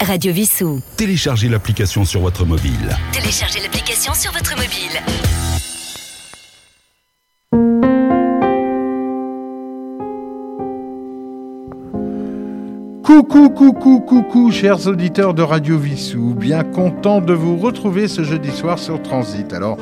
Radio 0.00 0.32
Vissou. 0.32 0.80
Téléchargez 0.96 1.48
l'application 1.48 2.04
sur 2.04 2.20
votre 2.20 2.44
mobile. 2.44 2.96
Téléchargez 3.12 3.60
l'application 3.60 4.12
sur 4.14 4.32
votre 4.32 4.54
mobile. 4.56 5.00
Coucou, 13.02 13.48
coucou, 13.50 14.00
coucou, 14.00 14.50
chers 14.50 14.86
auditeurs 14.86 15.34
de 15.34 15.42
Radio 15.42 15.78
Vissou. 15.78 16.34
Bien 16.34 16.62
content 16.62 17.20
de 17.20 17.32
vous 17.32 17.56
retrouver 17.56 18.08
ce 18.08 18.22
jeudi 18.22 18.50
soir 18.50 18.78
sur 18.78 19.02
Transit. 19.02 19.52
Alors, 19.52 19.78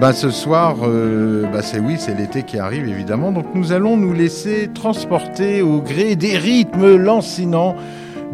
bah, 0.00 0.12
ce 0.12 0.30
soir, 0.30 0.76
euh, 0.82 1.44
bah, 1.52 1.62
c'est 1.62 1.80
oui, 1.80 1.96
c'est 1.98 2.14
l'été 2.14 2.42
qui 2.42 2.58
arrive 2.58 2.88
évidemment. 2.88 3.32
Donc, 3.32 3.46
nous 3.54 3.72
allons 3.72 3.96
nous 3.96 4.12
laisser 4.12 4.68
transporter 4.72 5.62
au 5.62 5.80
gré 5.80 6.16
des 6.16 6.36
rythmes 6.36 6.96
lancinants 6.96 7.74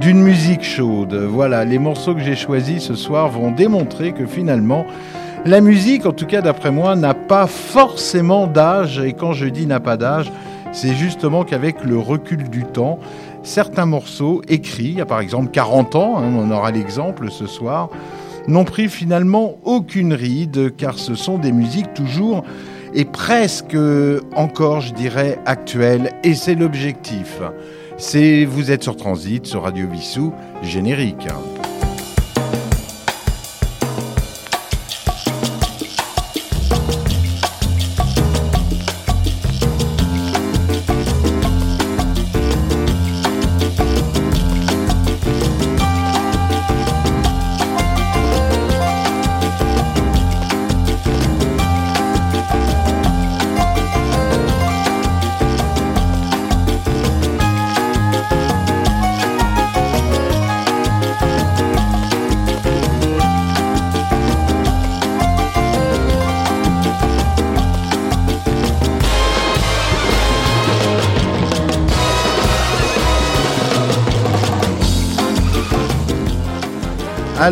d'une 0.01 0.23
musique 0.23 0.63
chaude. 0.65 1.15
Voilà, 1.15 1.65
les 1.65 1.79
morceaux 1.79 2.15
que 2.15 2.21
j'ai 2.21 2.35
choisis 2.35 2.83
ce 2.83 2.95
soir 2.95 3.29
vont 3.29 3.51
démontrer 3.51 4.13
que 4.13 4.27
finalement, 4.27 4.87
la 5.45 5.61
musique, 5.61 6.07
en 6.07 6.13
tout 6.13 6.27
cas 6.27 6.41
d'après 6.41 6.71
moi, 6.71 6.97
n'a 6.97 7.15
pas 7.15 7.47
forcément 7.47 8.47
d'âge. 8.47 8.99
Et 8.99 9.13
quand 9.13 9.33
je 9.33 9.47
dis 9.47 9.67
n'a 9.67 9.81
pas 9.81 9.97
d'âge, 9.97 10.33
c'est 10.73 10.95
justement 10.95 11.45
qu'avec 11.45 11.85
le 11.85 11.99
recul 11.99 12.49
du 12.49 12.65
temps, 12.65 12.99
certains 13.43 13.87
morceaux 13.87 14.43
écrits, 14.49 14.85
il 14.85 14.99
y 14.99 15.01
a 15.01 15.07
par 15.07 15.21
exemple 15.21 15.51
40 15.51 15.95
ans, 15.95 16.19
hein, 16.19 16.33
on 16.37 16.51
aura 16.51 16.71
l'exemple 16.71 17.31
ce 17.31 17.47
soir, 17.47 17.91
n'ont 18.49 18.65
pris 18.65 18.89
finalement 18.89 19.59
aucune 19.65 20.13
ride, 20.13 20.75
car 20.77 20.99
ce 20.99 21.15
sont 21.15 21.39
des 21.39 21.53
musiques 21.53 21.95
toujours 21.95 22.45
et 22.95 23.05
presque 23.05 23.77
encore, 24.37 24.81
je 24.81 24.95
dirais, 24.95 25.39
actuelles, 25.47 26.11
et 26.23 26.35
c'est 26.35 26.55
l'objectif. 26.55 27.41
C'est 27.97 28.45
Vous 28.45 28.71
êtes 28.71 28.83
sur 28.83 28.97
Transit, 28.97 29.47
sur 29.47 29.63
Radio 29.63 29.89
Vissou, 29.89 30.33
générique. 30.63 31.29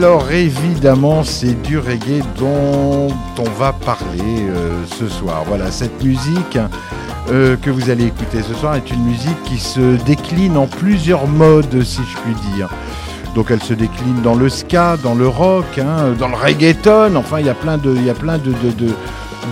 Alors 0.02 0.32
évidemment, 0.32 1.22
c'est 1.22 1.54
du 1.62 1.78
reggae 1.78 2.24
dont 2.36 3.06
on 3.38 3.50
va 3.56 3.72
parler 3.72 4.48
euh, 4.48 4.82
ce 4.98 5.06
soir. 5.06 5.44
Voilà, 5.46 5.70
cette 5.70 6.02
musique 6.02 6.58
euh, 7.30 7.54
que 7.56 7.70
vous 7.70 7.88
allez 7.88 8.06
écouter 8.06 8.42
ce 8.42 8.52
soir 8.52 8.74
est 8.74 8.90
une 8.90 9.04
musique 9.04 9.40
qui 9.44 9.58
se 9.58 9.94
décline 10.04 10.56
en 10.56 10.66
plusieurs 10.66 11.28
modes, 11.28 11.84
si 11.84 12.00
je 12.02 12.18
puis 12.18 12.34
dire. 12.56 12.68
Donc 13.36 13.52
elle 13.52 13.62
se 13.62 13.74
décline 13.74 14.20
dans 14.22 14.34
le 14.34 14.48
ska, 14.48 14.96
dans 14.96 15.14
le 15.14 15.28
rock, 15.28 15.78
hein, 15.78 16.16
dans 16.18 16.26
le 16.26 16.34
reggaeton. 16.34 17.14
Enfin, 17.14 17.38
il 17.38 17.46
y 17.46 17.50
a 17.50 17.54
plein 17.54 17.78
de, 17.78 17.94
y 17.94 18.10
a 18.10 18.14
plein 18.14 18.38
de, 18.38 18.50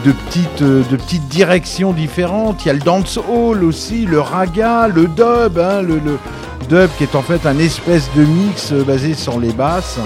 petites, 0.03 0.65
de 0.65 0.97
petites 0.97 1.29
directions 1.29 1.93
différentes. 1.93 2.65
Il 2.65 2.69
y 2.69 2.71
a 2.73 2.75
le 2.75 2.81
dancehall 2.81 3.63
aussi, 3.63 4.05
le 4.05 4.19
raga, 4.19 4.89
le 4.89 5.07
dub, 5.07 5.61
hein, 5.61 5.81
le, 5.81 6.01
dub 6.69 6.91
qui 6.99 7.05
est 7.05 7.15
en 7.15 7.23
fait 7.23 7.47
un 7.47 7.61
espèce 7.61 8.11
de 8.17 8.25
mix 8.25 8.73
euh, 8.73 8.83
basé 8.83 9.15
sur 9.15 9.39
les 9.39 9.53
basses 9.53 10.01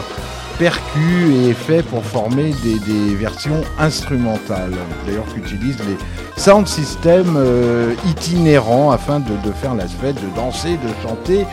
percus 0.58 1.30
et 1.34 1.48
effets 1.50 1.82
pour 1.82 2.04
former 2.04 2.52
des, 2.62 3.14
versions 3.14 3.62
instrumentales. 3.78 4.74
D'ailleurs, 5.06 5.26
qu'utilisent 5.32 5.78
les 5.80 5.96
sound 6.40 6.66
systems 6.66 7.36
euh, 7.36 7.94
itinérants 8.06 8.90
afin 8.90 9.20
de, 9.20 9.52
faire 9.60 9.74
l'aspect 9.74 10.12
de 10.12 10.36
danser, 10.36 10.76
de 10.76 11.08
chanter 11.08 11.46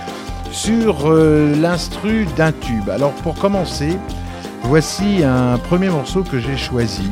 sur 0.51 1.09
euh, 1.09 1.55
l'instru 1.55 2.27
d'un 2.35 2.51
tube. 2.51 2.89
Alors, 2.89 3.11
pour 3.23 3.35
commencer, 3.35 3.97
voici 4.63 5.23
un 5.23 5.57
premier 5.57 5.89
morceau 5.89 6.23
que 6.23 6.39
j'ai 6.39 6.57
choisi. 6.57 7.09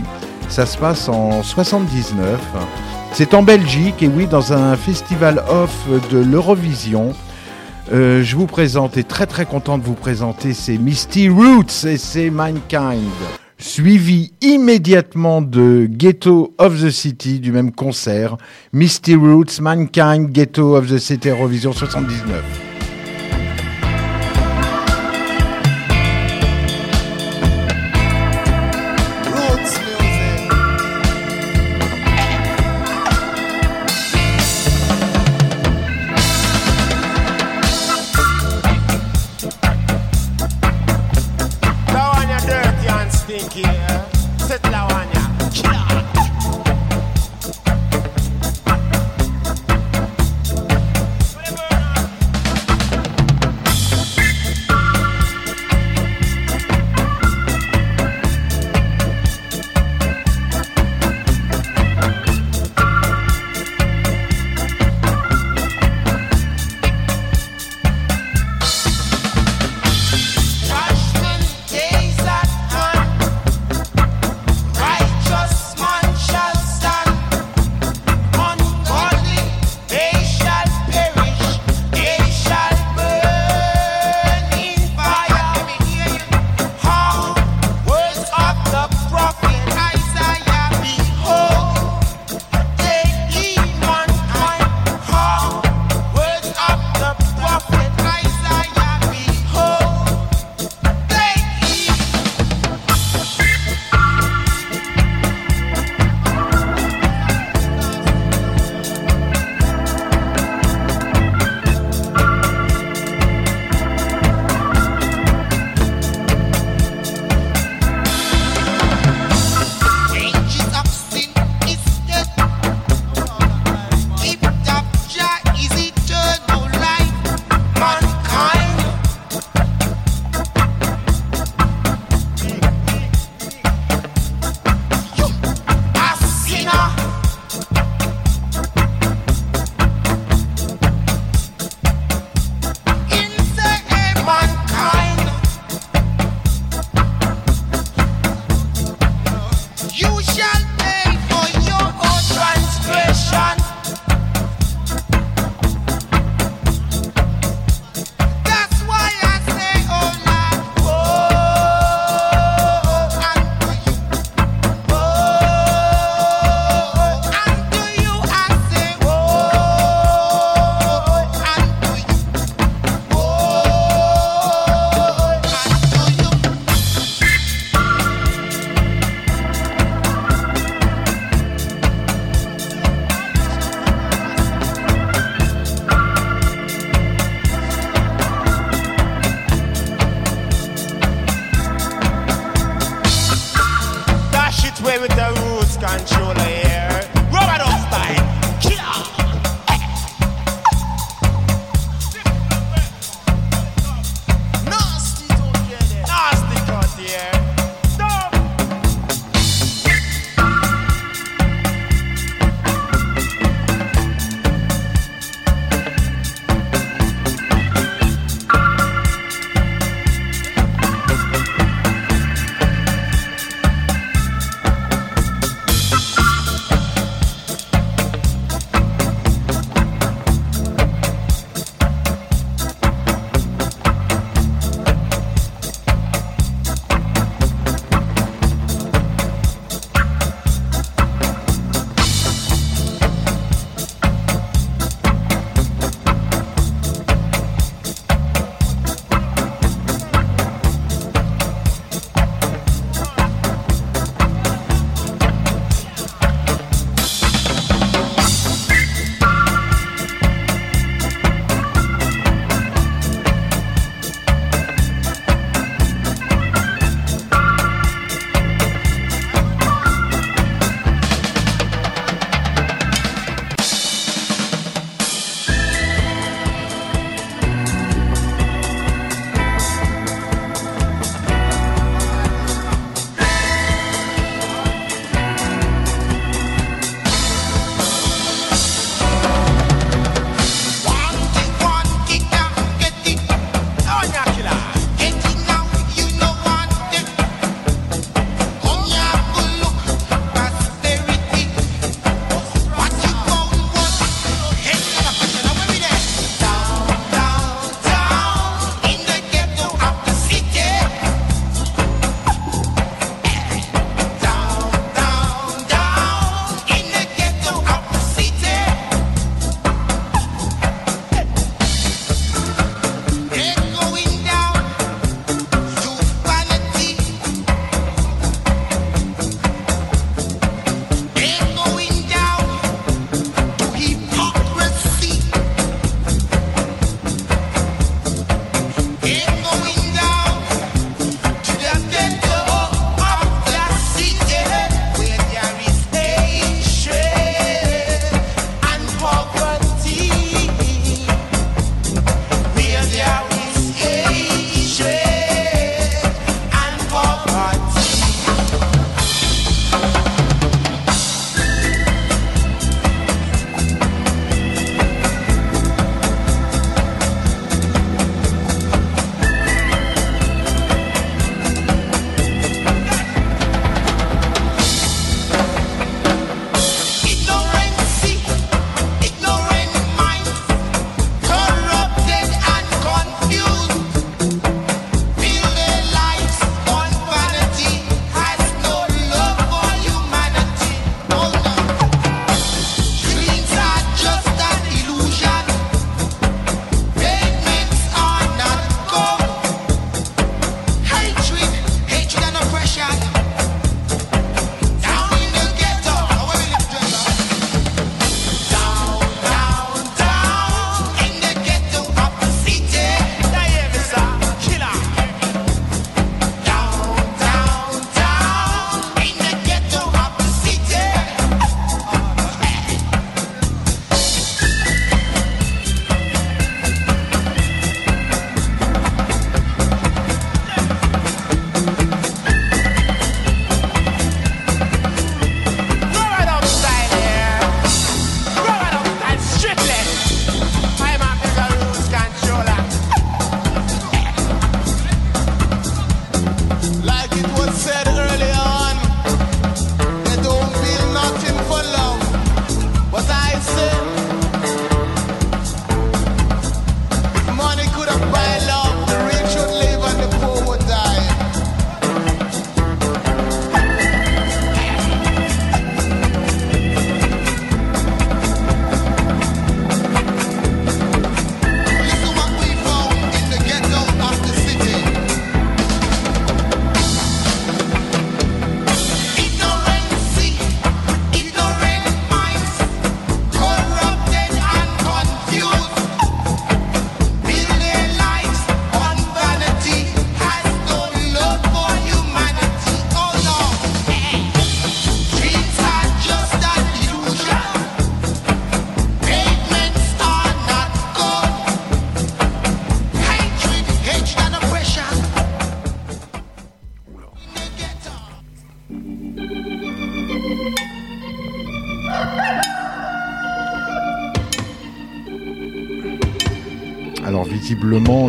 Ça 0.50 0.66
se 0.66 0.78
passe 0.78 1.08
en 1.10 1.44
79. 1.44 2.40
C'est 3.14 3.34
en 3.34 3.44
Belgique 3.44 4.02
et 4.02 4.08
oui, 4.08 4.28
dans 4.28 4.54
un 4.54 4.76
festival 4.76 5.44
off 5.50 5.88
de 6.12 6.20
l'Eurovision. 6.20 7.14
Euh, 7.92 8.22
je 8.22 8.36
vous 8.36 8.46
présente, 8.46 8.98
et 8.98 9.04
très 9.04 9.26
très 9.26 9.46
content 9.46 9.80
de 9.80 9.84
vous 9.84 9.96
présenter, 9.96 10.54
c'est 10.54 10.78
Misty 10.78 11.28
Roots 11.28 11.86
et 11.88 11.98
c'est 11.98 12.30
Mankind. 12.30 13.10
Suivi 13.58 14.32
immédiatement 14.42 15.42
de 15.42 15.88
Ghetto 15.90 16.54
of 16.60 16.80
the 16.82 16.92
City 16.92 17.40
du 17.40 17.52
même 17.52 17.72
concert. 17.72 18.38
Misty 18.74 19.16
Roots, 19.16 19.60
Mankind, 19.60 20.30
Ghetto 20.30 20.76
of 20.76 20.88
the 20.88 21.00
City, 21.00 21.30
Eurovision 21.30 21.74
79. 21.74 22.69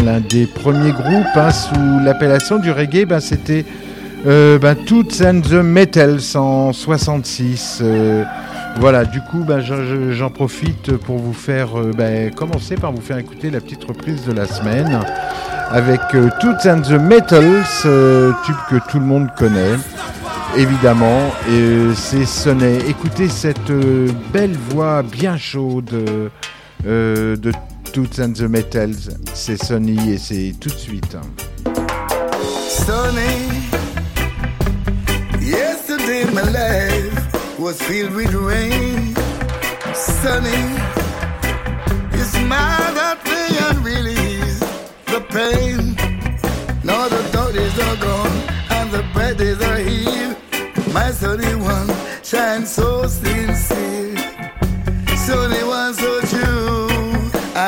L'un 0.04 0.20
des 0.20 0.46
premiers 0.46 0.92
groupes 0.92 1.36
hein, 1.36 1.50
sous 1.50 2.00
l'appellation 2.04 2.58
du 2.58 2.70
reggae, 2.70 3.06
ben, 3.06 3.20
c'était 3.20 3.64
euh, 4.26 4.58
ben, 4.58 4.74
Toots 4.74 5.22
and 5.24 5.40
the 5.40 5.62
Metals 5.62 6.36
en 6.36 6.72
66. 6.72 7.80
Euh, 7.82 8.24
voilà, 8.78 9.04
du 9.04 9.20
coup, 9.20 9.44
ben, 9.44 9.60
j'en 9.60 10.30
profite 10.30 10.96
pour 10.98 11.18
vous 11.18 11.32
faire 11.32 11.78
euh, 11.78 12.30
commencer 12.30 12.76
par 12.76 12.92
vous 12.92 13.00
faire 13.00 13.18
écouter 13.18 13.50
la 13.50 13.60
petite 13.60 13.84
reprise 13.84 14.24
de 14.26 14.32
la 14.32 14.46
semaine 14.46 15.00
avec 15.70 16.00
Toots 16.40 16.68
and 16.68 16.82
the 16.82 17.00
Metals, 17.00 17.64
tube 18.44 18.56
que 18.68 18.90
tout 18.90 18.98
le 18.98 19.06
monde 19.06 19.28
connaît 19.38 19.76
évidemment. 20.56 21.30
Et 21.48 21.94
c'est 21.94 22.24
Sonnet. 22.24 22.78
Écoutez 22.88 23.28
cette 23.28 23.70
belle 24.32 24.56
voix 24.70 25.02
bien 25.02 25.36
chaude 25.36 25.94
de 26.84 27.52
Toots 27.92 28.18
and 28.18 28.36
the 28.36 28.48
Metals. 28.48 29.10
C'est 29.34 29.56
Sonny 29.56 30.12
et 30.12 30.18
c'est 30.18 30.54
tout 30.60 30.68
de 30.68 30.74
suite. 30.74 31.16
Sonny. 32.68 33.68
Yesterday 35.40 36.24
my 36.32 36.42
life 36.52 37.58
was 37.58 37.80
filled 37.82 38.14
with 38.14 38.32
rain. 38.32 39.14
Sunny, 39.94 40.62
you 42.12 42.24
smiled 42.24 42.96
at 42.96 43.24
me 43.24 43.58
and 43.66 43.82
the 45.06 45.20
pain. 45.30 45.96
Now 46.84 47.08
the 47.08 47.22
dark 47.32 47.54
days 47.54 47.78
are 47.80 47.96
gone 47.96 48.42
and 48.70 48.90
the 48.92 49.02
days 49.36 49.60
are 49.62 49.78
here. 49.78 50.36
My 50.92 51.10
sunny 51.10 51.54
one 51.56 51.88
shines 52.22 52.70
so 52.70 53.06
sincere. 53.06 54.16
Sunny 55.16 55.64
one 55.64 55.94
so. 55.94 56.19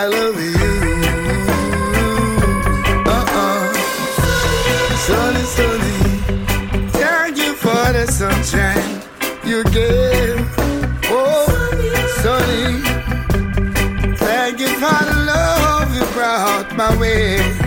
I 0.03 0.07
love 0.07 0.35
you. 0.35 0.53
Uh-uh. 3.07 3.73
Sunny, 5.07 5.45
sunny 5.57 6.89
Thank 6.91 7.37
you 7.39 7.55
for 7.55 7.93
the 7.93 8.07
sunshine 8.11 9.01
you 9.45 9.63
gave. 9.71 10.45
Oh, 11.09 11.47
sunny, 12.21 12.83
thank 14.17 14.59
you 14.59 14.71
for 14.83 15.05
the 15.05 15.25
love 15.25 15.95
you 15.95 16.05
brought 16.15 16.75
my 16.75 16.99
way. 16.99 17.62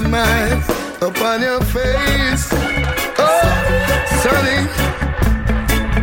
Upon 0.00 1.42
your 1.42 1.60
face. 1.60 2.48
Oh, 3.18 4.06
sunny, 4.22 4.66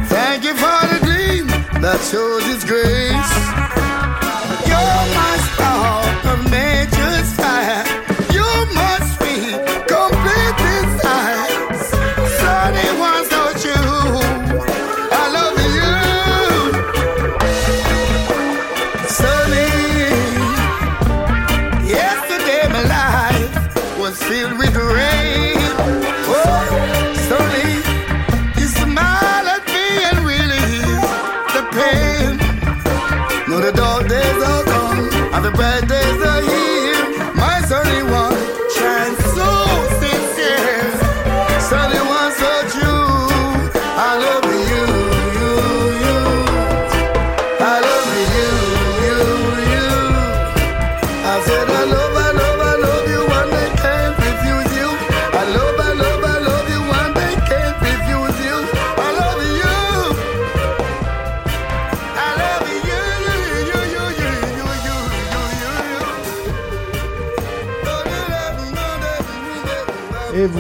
thank 0.08 0.44
you 0.44 0.54
for 0.54 0.88
the 0.88 1.00
gleam 1.02 1.48
that 1.82 2.02
shows 2.02 2.44
its 2.54 2.66
grace. 2.66 3.45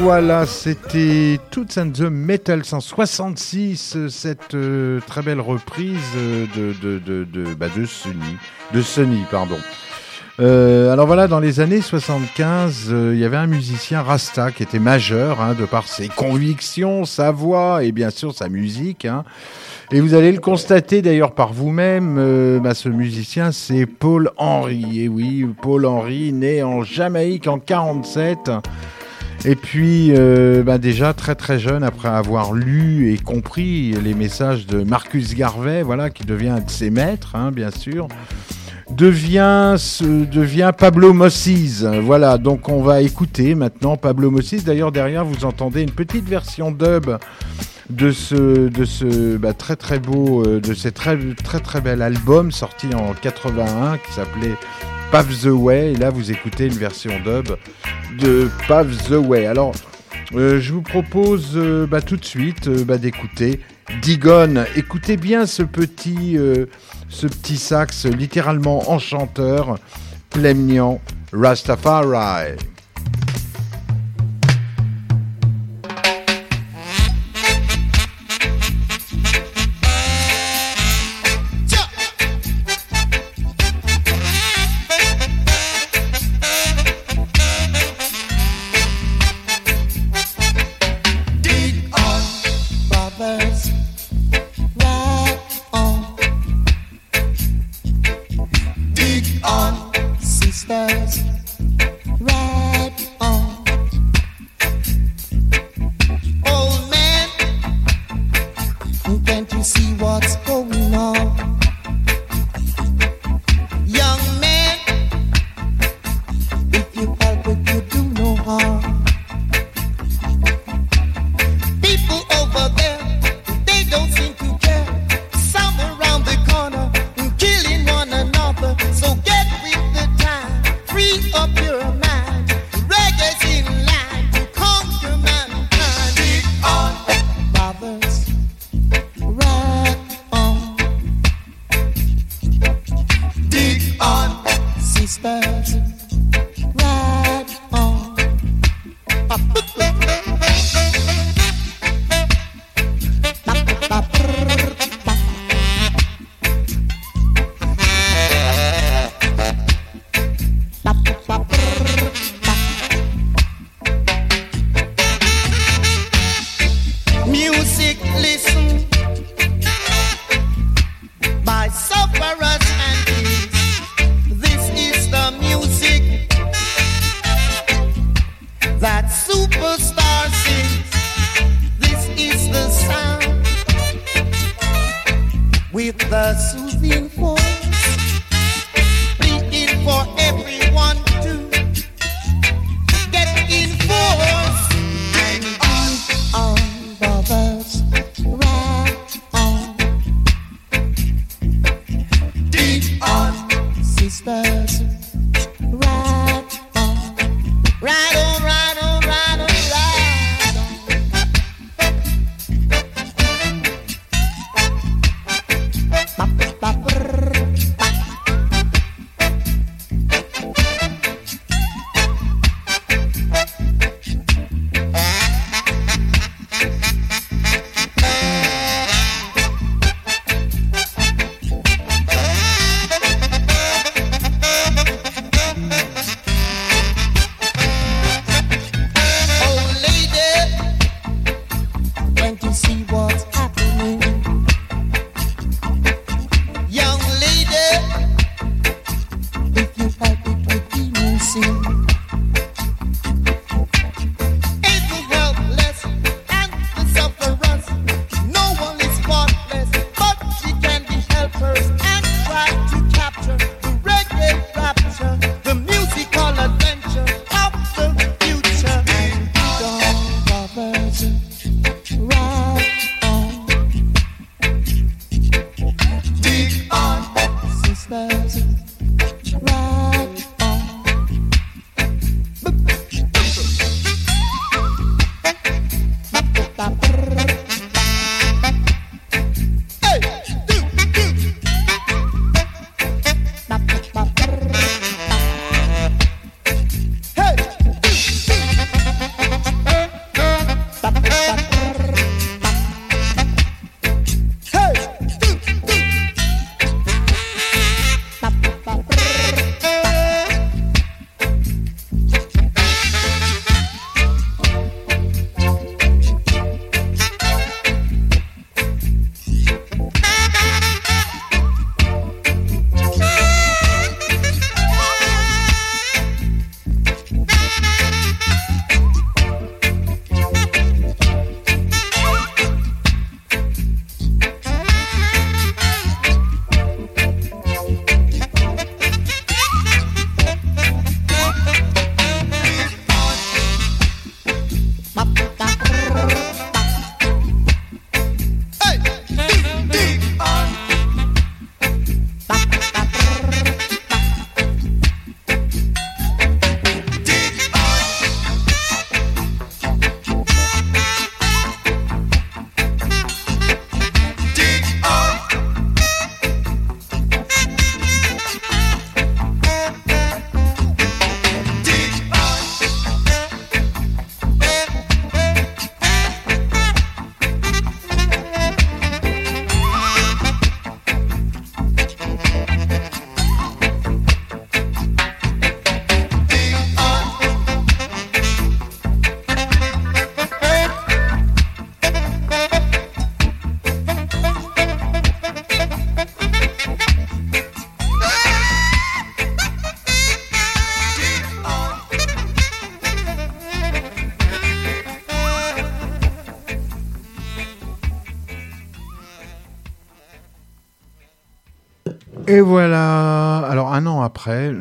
Voilà, 0.06 0.46
c'était 0.46 1.40
Toots 1.50 1.80
and 1.80 1.90
the 1.90 2.02
Metals 2.02 2.74
en 2.74 2.80
66, 2.80 3.96
euh, 3.96 4.08
cette 4.08 4.54
euh, 4.54 5.00
très 5.08 5.24
belle 5.24 5.42
reprise 5.42 5.98
euh, 6.16 6.46
de, 6.56 6.74
de, 6.80 7.00
de, 7.00 7.24
de, 7.24 7.56
bah, 7.56 7.70
de 7.76 7.88
Sonny. 7.88 8.38
De 8.72 8.84
pardon. 9.32 9.58
Euh, 10.40 10.94
alors 10.94 11.08
voilà, 11.08 11.28
dans 11.28 11.40
les 11.40 11.60
années 11.60 11.82
75, 11.82 12.90
euh, 12.92 13.14
il 13.16 13.20
y 13.20 13.26
avait 13.26 13.36
un 13.36 13.48
musicien 13.48 14.04
Rasta 14.04 14.52
qui 14.52 14.62
était 14.62 14.78
majeur, 14.78 15.42
hein, 15.42 15.56
de 15.60 15.66
par 15.66 15.88
ses 15.88 16.08
convictions, 16.08 17.06
sa 17.06 17.32
voix 17.32 17.84
et 17.84 17.92
bien 17.92 18.12
sûr 18.12 18.32
sa 18.32 18.48
musique. 18.48 19.06
Hein. 19.06 19.24
Et 19.92 20.02
vous 20.02 20.14
allez 20.14 20.32
le 20.32 20.40
constater 20.40 21.02
d'ailleurs 21.02 21.34
par 21.34 21.52
vous-même, 21.52 22.60
bah, 22.62 22.76
ce 22.76 22.90
musicien 22.90 23.52
c'est 23.52 23.88
Paul 23.88 24.30
Henry. 24.38 25.02
Et 25.02 25.08
oui, 25.08 25.48
Paul 25.64 25.84
Henry, 25.88 26.32
né 26.32 26.62
en 26.62 26.84
Jamaïque 26.84 27.48
en 27.48 27.58
47. 27.58 28.52
Et 29.48 29.56
puis, 29.56 30.12
euh, 30.12 30.64
bah 30.64 30.80
déjà 30.80 31.14
très 31.14 31.36
très 31.36 31.60
jeune, 31.60 31.84
après 31.84 32.08
avoir 32.08 32.54
lu 32.54 33.14
et 33.14 33.18
compris 33.18 33.92
les 34.04 34.16
messages 34.16 34.66
de 34.66 34.84
Marcus 34.84 35.36
Garvey, 35.36 35.84
voilà, 35.84 36.10
qui 36.10 36.24
devient 36.26 36.50
un 36.50 36.62
de 36.62 36.70
ses 36.70 36.90
maîtres, 36.90 37.36
hein, 37.36 37.52
bien 37.52 37.70
sûr, 37.70 38.08
devient, 38.90 39.76
ce- 39.78 40.26
Pablo 40.72 41.14
Mossis. 41.14 41.84
Voilà, 42.02 42.40
donc 42.40 42.70
on 42.70 42.82
va 42.82 43.02
écouter 43.02 43.54
maintenant 43.54 43.98
Pablo 43.98 44.32
Mossis. 44.32 44.64
D'ailleurs, 44.64 44.92
derrière, 44.92 45.24
vous 45.26 45.46
entendez 45.46 45.82
une 45.84 45.92
petite 45.92 46.28
version 46.28 46.72
dub 46.72 47.12
de 47.92 48.12
ce, 48.12 48.68
ce 48.84 49.38
bah, 49.38 49.54
très 49.54 49.76
très 49.76 50.00
beau, 50.00 50.44
euh, 50.44 50.60
de 50.60 50.74
ces 50.74 50.92
très 50.92 51.18
très 51.44 51.60
très 51.60 51.82
bel 51.82 52.02
album 52.02 52.52
sorti 52.52 52.88
en 52.96 53.14
81 53.14 53.98
qui 53.98 54.12
s'appelait 54.14 54.56
Pave 55.16 55.34
the 55.44 55.46
Way. 55.46 55.94
Et 55.94 55.96
là, 55.96 56.10
vous 56.10 56.30
écoutez 56.30 56.66
une 56.66 56.74
version 56.74 57.14
dub 57.24 57.56
de 58.20 58.50
Pave 58.68 58.98
the 59.08 59.12
Way. 59.12 59.46
Alors, 59.46 59.74
euh, 60.34 60.60
je 60.60 60.74
vous 60.74 60.82
propose 60.82 61.52
euh, 61.56 61.88
bah, 61.88 62.02
tout 62.02 62.18
de 62.18 62.26
suite 62.26 62.68
euh, 62.68 62.84
bah, 62.84 62.98
d'écouter 62.98 63.62
Digon. 64.02 64.66
Écoutez 64.76 65.16
bien 65.16 65.46
ce 65.46 65.64
petit, 65.64 66.38
ce 67.08 67.28
sax 67.56 68.08
littéralement 68.08 68.92
enchanteur, 68.92 69.80
plaignant 70.32 71.00
Rastafari. 71.32 72.58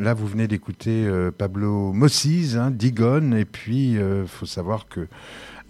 Là 0.05 0.13
vous 0.13 0.27
venez 0.27 0.47
d'écouter 0.47 1.03
euh, 1.07 1.31
Pablo 1.35 1.91
Mossis, 1.91 2.55
hein, 2.55 2.71
et 2.79 3.45
puis 3.45 3.93
il 3.93 3.97
euh, 3.97 4.27
faut 4.27 4.45
savoir 4.45 4.87
que 4.87 5.07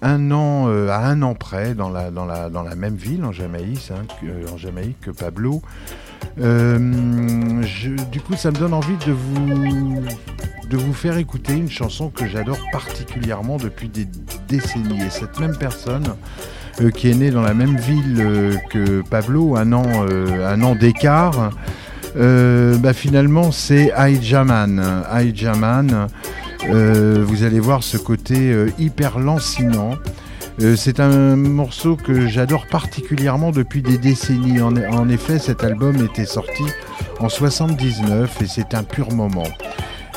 un 0.02 0.30
an 0.32 0.68
euh, 0.68 0.90
à 0.90 1.08
un 1.08 1.22
an 1.22 1.36
près, 1.36 1.74
dans 1.74 1.90
la 1.90 2.76
même 2.76 2.96
ville 2.96 3.24
en 3.24 3.32
Jamaïque, 3.32 3.92
hein, 3.92 4.04
que, 4.20 4.52
en 4.52 4.58
Jamaïque 4.58 5.00
que 5.00 5.12
Pablo. 5.12 5.62
du 6.36 8.20
coup, 8.20 8.36
ça 8.36 8.52
me 8.52 8.58
donne 8.58 8.74
envie 8.74 8.98
de 8.98 9.14
vous 10.78 10.94
faire 10.94 11.18
écouter 11.18 11.54
une 11.54 11.70
chanson 11.70 12.10
que 12.10 12.28
j'adore 12.28 12.60
particulièrement 12.74 13.56
depuis 13.56 13.88
des 13.88 14.06
décennies. 14.50 15.02
Et 15.02 15.10
cette 15.10 15.40
même 15.40 15.58
personne 15.58 16.14
qui 16.94 17.10
est 17.10 17.16
née 17.16 17.32
dans 17.32 17.42
la 17.42 17.54
même 17.54 17.78
ville 17.78 18.60
que 18.70 19.02
Pablo, 19.10 19.56
un 19.56 19.72
an 19.72 20.76
d'écart, 20.76 21.52
euh, 22.18 22.78
bah, 22.78 22.94
finalement 22.94 23.52
c'est 23.52 23.92
Aïjaman. 23.92 24.80
Aïjaman, 25.10 26.08
euh, 26.70 27.24
vous 27.26 27.44
allez 27.44 27.60
voir 27.60 27.84
ce 27.84 27.98
côté 27.98 28.52
euh, 28.52 28.70
hyper 28.80 29.20
lancinant. 29.20 29.92
Euh, 30.62 30.76
c'est 30.78 31.02
un 31.02 31.36
morceau 31.36 31.98
que 31.98 32.28
j'adore 32.28 32.66
particulièrement 32.68 33.52
depuis 33.52 33.82
des 33.82 33.98
décennies. 33.98 34.62
En, 34.62 35.10
effet, 35.10 35.38
cet 35.38 35.64
album 35.64 35.98
était 36.04 36.26
sorti 36.26 36.64
en 37.20 37.28
79 37.28 38.42
et 38.42 38.46
c'est 38.48 38.74
un 38.74 38.84
pur 38.84 39.12
moment. 39.12 39.48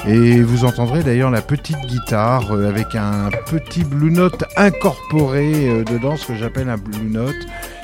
Et 0.07 0.41
vous 0.41 0.65
entendrez 0.65 1.03
d'ailleurs 1.03 1.33
la 1.33 1.43
petite 1.43 1.81
guitare 1.87 2.53
euh, 2.53 2.69
avec 2.69 2.95
un 2.95 3.31
petit 3.51 3.83
blue 3.83 4.13
note 4.13 4.45
incorporé 4.57 5.83
dedans, 5.91 6.17
ce 6.17 6.29
que 6.29 6.37
j'appelle 6.37 6.71
un 6.71 6.79
blue 6.79 7.11
note. 7.11 7.35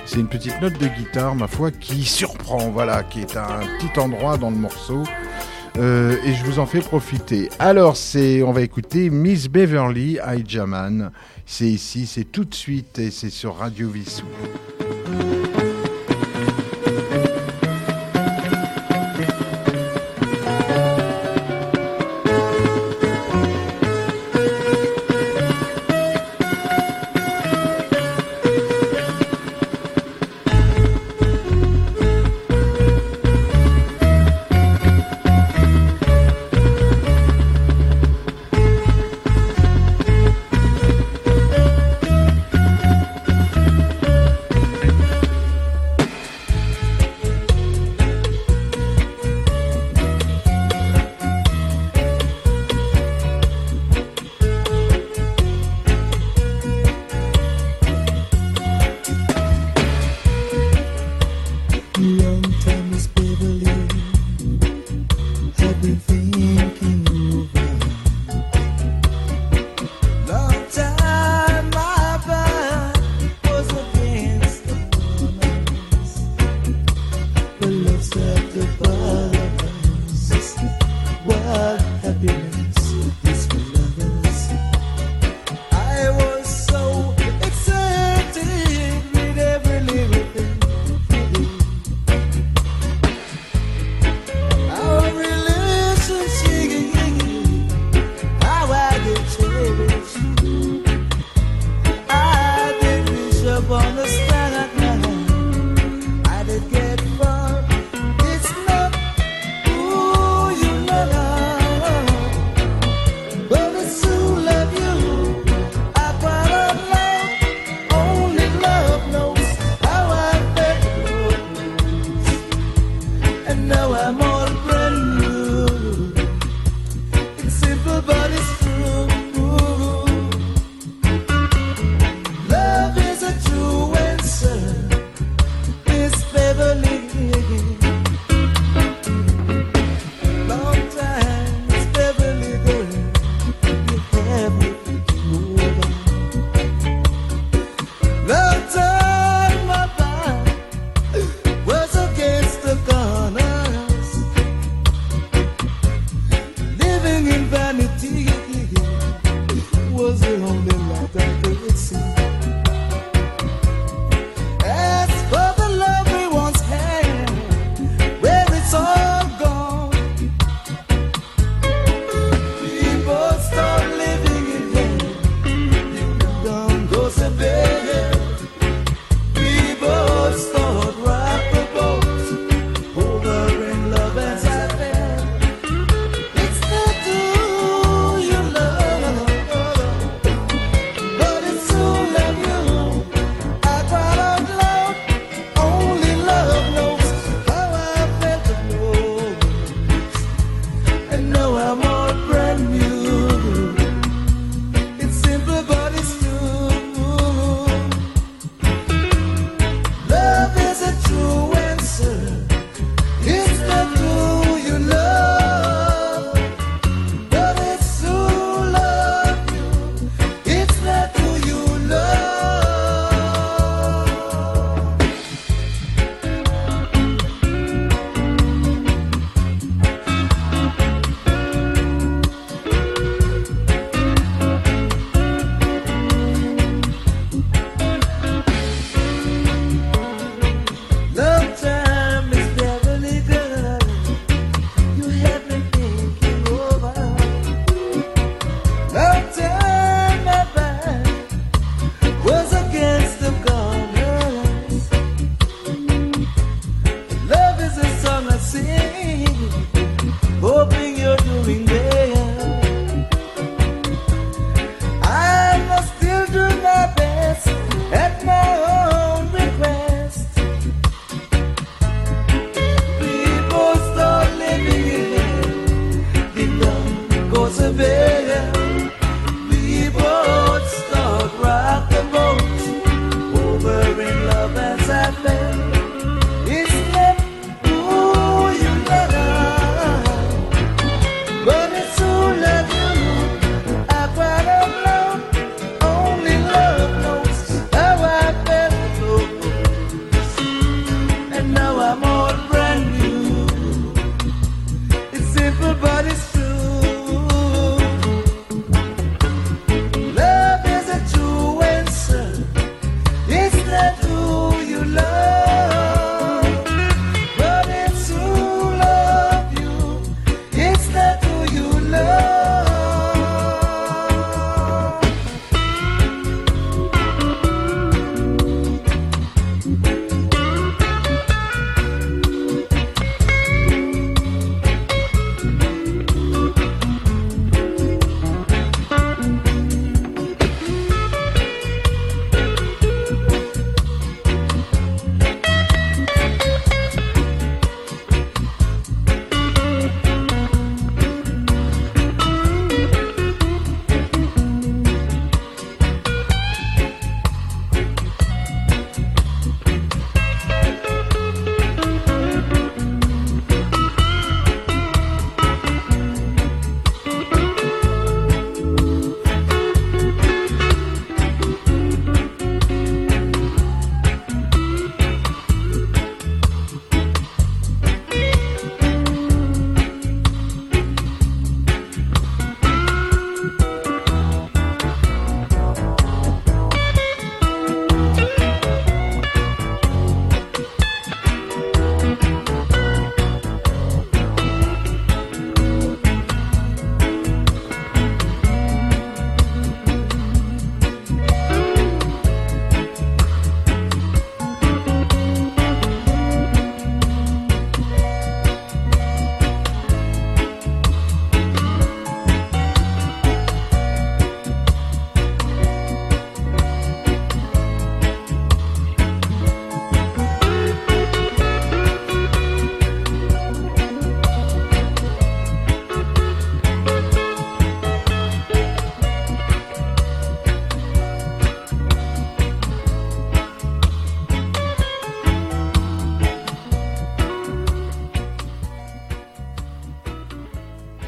C'est 0.07 0.21
une 0.21 0.29
petite 0.29 0.61
note 0.61 0.79
de 0.79 0.87
guitare, 0.87 1.35
ma 1.35 1.47
foi, 1.47 1.71
qui 1.71 2.05
surprend, 2.05 2.71
voilà, 2.71 3.03
qui 3.03 3.21
est 3.21 3.37
un 3.37 3.61
petit 3.79 3.99
endroit 3.99 4.37
dans 4.37 4.51
le 4.51 4.57
morceau. 4.57 5.03
Euh, 5.77 6.17
et 6.25 6.35
je 6.35 6.45
vous 6.45 6.59
en 6.59 6.67
fais 6.67 6.81
profiter. 6.81 7.49
Alors, 7.59 7.97
c'est, 7.97 8.43
on 8.43 8.53
va 8.53 8.62
écouter 8.62 9.11
Miss 9.11 9.49
Beverly 9.49 10.19
Hijaman. 10.25 11.11
C'est 11.47 11.67
ici, 11.67 12.07
c'est 12.07 12.25
tout 12.25 12.45
de 12.45 12.55
suite, 12.55 12.99
et 12.99 13.11
c'est 13.11 13.31
sur 13.31 13.57
Radio 13.57 13.88
Vissou. 13.88 14.27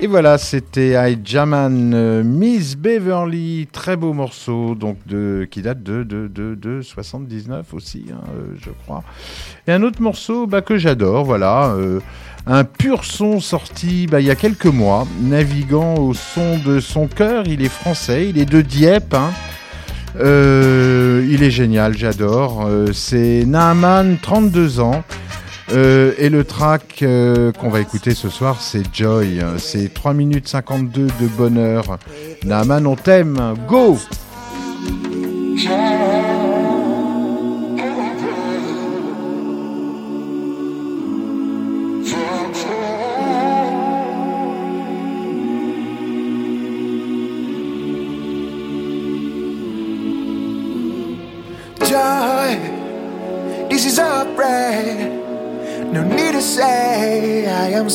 Et 0.06 0.08
voilà, 0.08 0.38
c'était 0.38 0.90
I 0.90 1.18
Jaman 1.24 1.92
euh, 1.92 2.22
Miss 2.22 2.76
Beverly, 2.76 3.66
très 3.72 3.96
beau 3.96 4.12
morceau, 4.12 4.76
donc 4.76 4.98
de, 5.04 5.48
qui 5.50 5.62
date 5.62 5.82
de, 5.82 6.04
de, 6.04 6.28
de, 6.28 6.54
de 6.54 6.80
79 6.80 7.74
aussi, 7.74 8.04
hein, 8.12 8.20
euh, 8.28 8.54
je 8.62 8.70
crois. 8.84 9.02
Et 9.66 9.72
un 9.72 9.82
autre 9.82 10.00
morceau 10.00 10.46
bah, 10.46 10.60
que 10.60 10.78
j'adore, 10.78 11.24
voilà, 11.24 11.70
euh, 11.70 11.98
un 12.46 12.62
pur 12.62 13.04
son 13.04 13.40
sorti 13.40 14.06
bah, 14.06 14.20
il 14.20 14.28
y 14.28 14.30
a 14.30 14.36
quelques 14.36 14.66
mois, 14.66 15.08
naviguant 15.22 15.96
au 15.96 16.14
son 16.14 16.56
de 16.58 16.78
son 16.78 17.08
cœur, 17.08 17.42
il 17.48 17.60
est 17.60 17.68
français, 17.68 18.28
il 18.28 18.38
est 18.38 18.48
de 18.48 18.60
Dieppe, 18.60 19.12
hein. 19.12 19.32
Il 20.20 21.42
est 21.42 21.50
génial, 21.50 21.98
j'adore. 21.98 22.70
C'est 22.92 23.44
Naaman, 23.44 24.18
32 24.22 24.78
ans. 24.78 25.02
Euh, 25.72 26.12
et 26.18 26.28
le 26.28 26.44
track 26.44 27.02
euh, 27.02 27.52
qu'on 27.52 27.70
va 27.70 27.80
écouter 27.80 28.14
ce 28.14 28.28
soir, 28.28 28.60
c'est 28.60 28.82
Joy. 28.94 29.40
C'est 29.58 29.92
3 29.92 30.14
minutes 30.14 30.48
52 30.48 31.06
de 31.06 31.26
bonheur. 31.36 31.98
Naaman, 32.44 32.86
on 32.86 32.96
t'aime. 32.96 33.54
Go! 33.68 33.98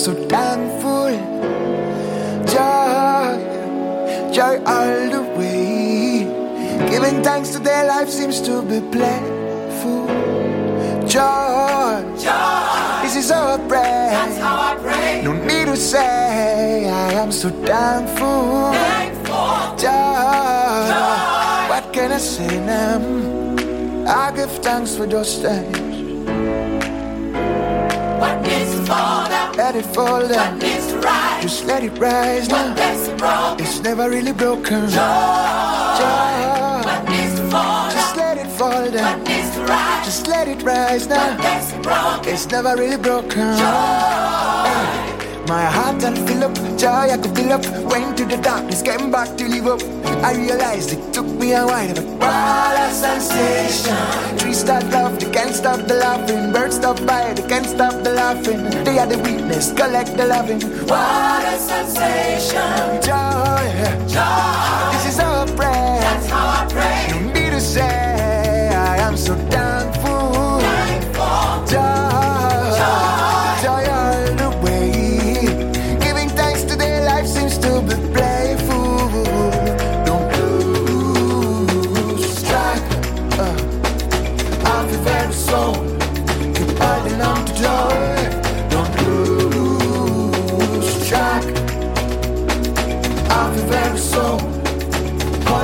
So 0.01 0.15
thankful. 0.27 1.13
Joy, 2.49 3.37
joy 4.33 4.57
all 4.65 5.09
the 5.13 5.21
way. 5.37 6.25
Giving 6.89 7.21
thanks 7.21 7.49
to 7.49 7.59
their 7.59 7.85
life 7.85 8.09
seems 8.09 8.41
to 8.41 8.63
be 8.63 8.81
playful. 8.89 10.07
Joy, 11.05 12.01
joy, 12.17 12.99
this 13.03 13.15
is 13.15 13.29
our 13.29 13.59
prayer. 13.69 14.09
That's 14.09 14.37
how 14.39 14.73
I 14.73 14.75
pray. 14.81 15.21
No 15.23 15.33
need 15.33 15.65
to 15.65 15.77
say, 15.77 16.89
I 16.89 17.13
am 17.21 17.31
so 17.31 17.51
thankful. 17.51 18.71
Thankful. 18.71 19.77
Joy, 19.77 20.81
joy. 20.97 21.69
what 21.69 21.93
can 21.93 22.11
I 22.11 22.17
say 22.17 22.59
now? 22.65 22.97
I 24.07 24.31
give 24.35 24.49
thanks 24.63 24.95
for 24.95 25.05
those 25.05 25.37
things. 25.37 25.90
Let 29.71 29.85
it 29.85 29.95
fall 29.95 30.27
down. 30.27 30.59
What 30.59 30.63
needs 30.63 30.87
to 30.87 30.97
rise? 30.99 31.43
Just 31.43 31.63
let 31.63 31.81
it 31.81 31.97
rise 31.97 32.49
now. 32.49 32.67
What 32.67 32.77
makes 32.77 33.07
it 33.07 33.21
wrong? 33.21 33.57
It's 33.57 33.79
never 33.79 34.09
really 34.09 34.33
broken. 34.33 34.81
Joy. 34.89 34.97
To 34.97 35.07
Just 37.95 38.17
let 38.17 38.37
it 38.37 38.47
fall 38.47 38.91
down. 38.91 39.23
needs 39.23 39.55
to 39.55 39.61
rise? 39.63 40.05
Just 40.05 40.27
let 40.27 40.49
it 40.49 40.61
rise 40.61 41.07
now. 41.07 41.37
makes 41.37 41.71
it 41.71 41.85
wrong? 41.85 42.19
It's 42.27 42.47
never 42.47 42.75
really 42.75 42.97
broken. 42.97 43.55
Joy. 43.55 44.91
My 45.47 45.63
heart 45.63 46.03
and 46.03 46.17
fill 46.27 46.43
up, 46.43 46.55
joy 46.77 47.07
I 47.13 47.17
could 47.17 47.33
fill 47.33 47.53
up. 47.53 47.65
Went 47.89 48.17
to 48.17 48.25
the 48.25 48.35
darkness, 48.43 48.81
came 48.81 49.09
back 49.09 49.37
to 49.37 49.47
live 49.47 49.67
up. 49.67 50.00
I 50.23 50.35
realized 50.35 50.93
it 50.93 51.13
took 51.13 51.25
me 51.25 51.53
a 51.53 51.65
while, 51.65 51.93
but 51.95 52.05
what 52.05 52.79
a 52.79 52.91
sensation. 52.93 53.97
Trees 54.37 54.59
start 54.59 54.85
love, 54.91 55.19
they 55.19 55.31
can't 55.31 55.55
stop 55.55 55.87
the 55.87 55.95
laughing. 55.95 56.51
Birds 56.51 56.75
stop 56.75 57.03
by, 57.05 57.33
they 57.33 57.47
can't 57.47 57.65
stop 57.65 58.03
the 58.03 58.11
laughing. 58.11 58.69
They 58.83 58.99
are 58.99 59.07
the 59.07 59.17
witness, 59.17 59.71
collect 59.73 60.15
the 60.17 60.25
loving. 60.27 60.61
What 60.87 61.43
a 61.43 61.57
sensation. 61.57 63.01
Joy, 63.01 64.13
Joy. 64.13 64.80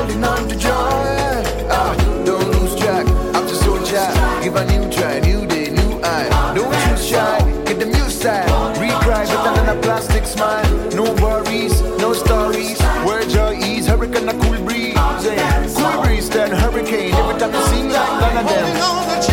Holding 0.08 0.24
on 0.24 0.48
to 0.48 0.56
joy. 0.56 0.72
Ah, 1.70 2.24
don't 2.26 2.48
lose 2.52 2.76
track 2.76 3.06
of 3.36 3.50
so 3.50 3.56
soldier. 3.56 4.08
Give 4.42 4.56
a 4.56 4.66
new 4.66 4.90
try, 4.92 5.20
new 5.20 5.46
day, 5.46 5.70
new 5.70 6.00
eye. 6.04 6.54
Don't 6.56 6.74
you 6.90 6.98
shy, 6.98 7.40
get 7.66 7.80
the 7.80 7.86
music 7.86 8.22
side. 8.22 8.50
Recry 8.80 9.26
than 9.26 9.78
a 9.78 9.82
plastic 9.82 10.26
smile. 10.26 10.66
No 10.96 11.04
worries, 11.22 11.82
no 12.00 12.14
stories. 12.14 12.80
Where 13.06 13.24
joy 13.28 13.56
is, 13.58 13.88
hurricane 13.88 14.30
a 14.30 14.34
cool 14.34 14.60
breeze. 14.66 14.96
Yeah. 14.96 15.68
Cool 15.76 16.04
breeze, 16.04 16.30
then 16.30 16.52
hurricane. 16.52 17.14
Every 17.14 17.40
time 17.40 17.54
you 17.54 17.62
sing 17.68 17.90
like 17.90 18.22
none 18.22 18.38
of 18.38 18.50
them. 18.50 19.27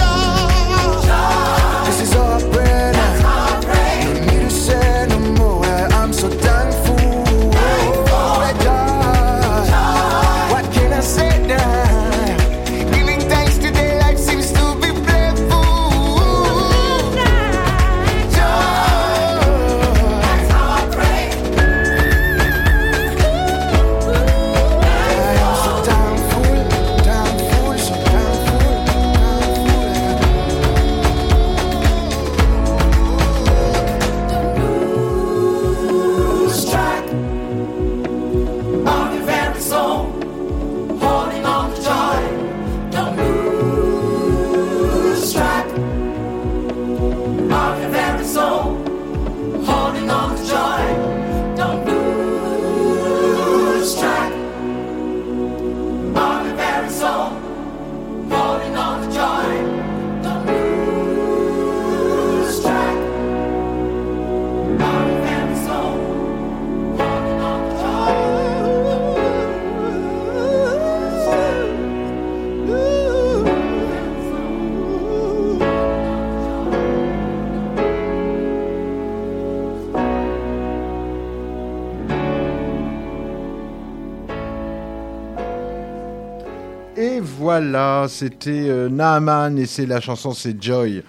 C'était 88.08 88.68
euh, 88.68 88.88
Naaman 88.88 89.58
et 89.58 89.66
c'est 89.66 89.86
la 89.86 90.00
chanson, 90.00 90.32
c'est 90.32 90.62
Joy. 90.62 91.02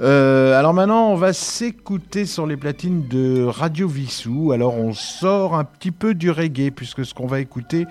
Euh, 0.00 0.58
alors 0.58 0.74
maintenant, 0.74 1.10
on 1.10 1.16
va 1.16 1.32
s'écouter 1.32 2.26
sur 2.26 2.46
les 2.46 2.56
platines 2.56 3.06
de 3.08 3.44
Radio 3.44 3.88
Vissou. 3.88 4.52
Alors 4.52 4.74
on 4.74 4.92
sort 4.92 5.54
un 5.54 5.64
petit 5.64 5.90
peu 5.90 6.14
du 6.14 6.30
reggae 6.30 6.70
puisque 6.70 7.04
ce 7.04 7.14
qu'on 7.14 7.26
va 7.26 7.40
écouter, 7.40 7.86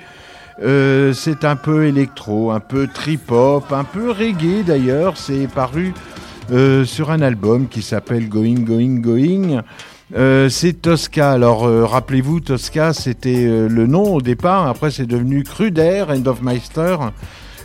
euh, 0.62 1.14
c'est 1.14 1.46
un 1.46 1.56
peu 1.56 1.86
électro, 1.86 2.52
un 2.52 2.60
peu 2.60 2.88
trip-hop, 2.88 3.72
un 3.72 3.84
peu 3.84 4.12
reggae 4.12 4.64
d'ailleurs. 4.66 5.18
C'est 5.18 5.48
paru 5.48 5.94
sur 6.86 7.12
un 7.12 7.22
album 7.22 7.68
qui 7.68 7.82
s'appelle 7.82 8.30
Going, 8.30 8.62
Going, 8.62 9.02
Going. 9.02 9.62
C'est 10.50 10.82
Tosca. 10.82 11.32
Alors 11.32 11.68
rappelez-vous, 11.90 12.40
Tosca, 12.40 12.94
c'était 12.94 13.68
le 13.68 13.86
nom 13.86 14.16
au 14.16 14.22
départ. 14.22 14.66
Après, 14.68 14.90
c'est 14.90 15.06
devenu 15.06 15.44
Cruder, 15.44 16.06
End 16.08 16.26
of 16.26 16.42
Meister. 16.42 16.96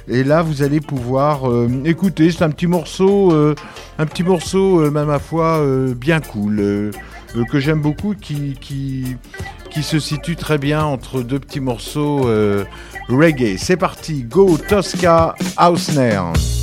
Et 0.09 0.25
là, 0.25 0.43
vous 0.43 0.63
allez 0.63 0.81
pouvoir 0.81 1.49
euh, 1.49 1.69
écouter. 1.85 2.31
C'est 2.31 2.43
un 2.43 2.51
petit 2.51 2.67
morceau, 2.67 3.33
euh, 3.33 3.55
un 3.99 4.07
petit 4.07 4.23
morceau, 4.23 4.81
euh, 4.81 4.91
même 4.91 5.11
à 5.11 5.19
foi, 5.19 5.65
bien 5.97 6.21
cool, 6.21 6.91
que 7.51 7.61
j'aime 7.61 7.81
beaucoup, 7.81 8.15
qui, 8.15 8.57
qui, 8.61 9.17
qui 9.71 9.83
se 9.83 9.99
situe 9.99 10.37
très 10.37 10.59
bien 10.59 10.85
entre 10.85 11.23
deux 11.23 11.39
petits 11.39 11.61
morceaux 11.61 12.29
reggae. 13.09 13.57
C'est 13.59 13.77
parti, 13.77 14.23
go 14.25 14.59
Tosca 14.69 15.35
Hausner. 15.59 16.62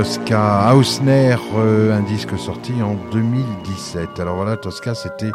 Tosca 0.00 0.74
Hausner, 0.74 1.36
euh, 1.56 1.94
un 1.94 2.00
disque 2.00 2.38
sorti 2.38 2.72
en 2.82 2.94
2017. 3.12 4.18
Alors 4.18 4.36
voilà, 4.36 4.56
Tosca, 4.56 4.94
c'était 4.94 5.30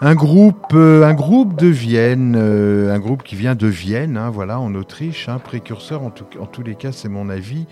un 0.00 0.14
groupe, 0.14 0.74
euh, 0.74 1.02
un 1.02 1.12
groupe 1.12 1.58
de 1.58 1.66
Vienne, 1.66 2.36
euh, 2.38 2.94
un 2.94 3.00
groupe 3.00 3.24
qui 3.24 3.34
vient 3.34 3.56
de 3.56 3.66
Vienne, 3.66 4.16
hein, 4.16 4.30
voilà, 4.30 4.60
en 4.60 4.76
Autriche, 4.76 5.28
un 5.28 5.40
précurseur, 5.40 6.02
en 6.04 6.10
tous 6.10 6.62
les 6.62 6.76
cas, 6.76 6.92
c'est 6.92 7.08
mon 7.08 7.28
avis, 7.28 7.66